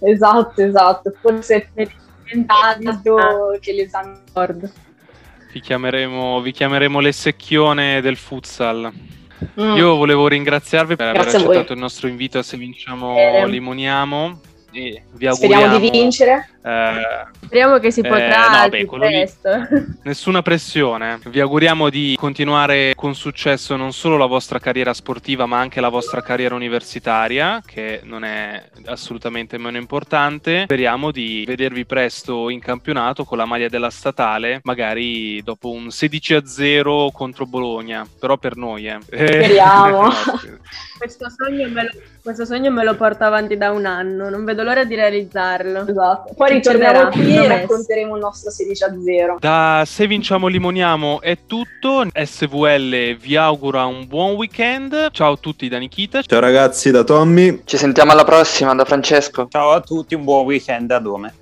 esatto, 0.06 0.62
esatto. 0.62 1.14
Forse 1.20 1.70
è 1.72 1.88
diventato 2.22 3.58
che 3.60 3.72
l'esame 3.72 4.20
Nord. 4.34 4.70
Vi 5.52 5.60
chiameremo, 5.60 6.40
vi 6.40 6.50
chiameremo 6.50 7.00
le 7.00 7.12
secchione 7.12 8.00
del 8.00 8.16
futsal. 8.16 8.92
Mm. 9.60 9.76
Io 9.76 9.96
volevo 9.96 10.26
ringraziarvi 10.28 10.96
per 10.96 11.08
aver 11.08 11.22
Grazie 11.22 11.38
a 11.38 11.42
voi. 11.42 11.50
accettato 11.50 11.72
il 11.72 11.78
nostro 11.78 12.08
invito 12.08 12.38
a 12.38 12.42
Se 12.42 12.56
Vinciamo 12.56 13.14
Bene. 13.14 13.46
Limoniamo 13.48 14.40
e 14.72 15.02
vi 15.12 15.26
Speriamo 15.32 15.34
auguriamo 15.34 15.78
di 15.78 15.90
vincere. 15.90 16.48
Eh, 16.64 17.26
Speriamo 17.44 17.78
che 17.78 17.90
si 17.90 18.00
Eh, 18.00 18.08
potrà 18.08 18.48
no, 18.48 18.56
al 18.56 18.70
beh, 18.70 18.78
più 18.78 18.86
quello 18.86 19.04
lì- 19.06 19.12
presto. 19.12 19.50
nessuna 20.02 20.42
pressione. 20.42 21.18
Vi 21.26 21.40
auguriamo 21.40 21.90
di 21.90 22.16
continuare 22.18 22.92
con 22.96 23.14
successo 23.14 23.76
non 23.76 23.92
solo 23.92 24.16
la 24.16 24.26
vostra 24.26 24.58
carriera 24.58 24.94
sportiva, 24.94 25.46
ma 25.46 25.58
anche 25.58 25.80
la 25.80 25.88
vostra 25.90 26.22
carriera 26.22 26.54
universitaria, 26.54 27.60
che 27.64 28.00
non 28.04 28.24
è 28.24 28.62
assolutamente 28.86 29.58
meno 29.58 29.76
importante. 29.76 30.62
Speriamo 30.64 31.10
di 31.10 31.44
vedervi 31.46 31.84
presto 31.84 32.48
in 32.48 32.60
campionato 32.60 33.24
con 33.24 33.36
la 33.38 33.44
maglia 33.44 33.68
della 33.68 33.90
statale, 33.90 34.60
magari 34.64 35.42
dopo 35.42 35.70
un 35.70 35.90
16 35.90 36.34
a 36.34 36.46
0 36.46 37.10
contro 37.12 37.44
Bologna, 37.46 38.06
però 38.18 38.36
per 38.38 38.56
noi, 38.56 38.86
eh. 38.86 38.98
Speriamo. 39.02 40.02
No, 40.24 40.40
Questo 40.98 41.26
sogno, 41.28 41.68
me 41.68 41.82
lo, 41.82 41.90
questo 42.22 42.44
sogno 42.46 42.70
me 42.70 42.84
lo 42.84 42.94
porto 42.94 43.24
avanti 43.24 43.56
da 43.56 43.70
un 43.72 43.84
anno, 43.84 44.30
non 44.30 44.44
vedo 44.44 44.62
l'ora 44.62 44.84
di 44.84 44.94
realizzarlo. 44.94 45.86
Esatto. 45.86 46.32
Poi 46.34 46.53
ritorneremo 46.54 47.08
qui 47.10 47.36
e 47.36 47.46
racconteremo 47.46 48.14
il 48.14 48.20
nostro 48.20 48.50
16 48.50 48.84
a 48.84 48.94
0. 49.02 49.36
Da 49.40 49.82
Se 49.86 50.06
Vinciamo 50.06 50.46
Limoniamo 50.46 51.20
è 51.20 51.38
tutto. 51.46 52.06
SVL 52.12 53.16
vi 53.16 53.36
augura 53.36 53.84
un 53.84 54.06
buon 54.06 54.32
weekend. 54.32 55.10
Ciao 55.10 55.32
a 55.32 55.36
tutti 55.36 55.68
da 55.68 55.78
Nikita. 55.78 56.22
Ciao 56.22 56.40
ragazzi, 56.40 56.90
da 56.90 57.04
Tommy. 57.04 57.62
Ci 57.64 57.76
sentiamo 57.76 58.12
alla 58.12 58.24
prossima 58.24 58.74
da 58.74 58.84
Francesco. 58.84 59.46
Ciao 59.48 59.70
a 59.70 59.80
tutti, 59.80 60.14
un 60.14 60.24
buon 60.24 60.44
weekend 60.44 60.86
da 60.86 60.98
Dome. 60.98 61.32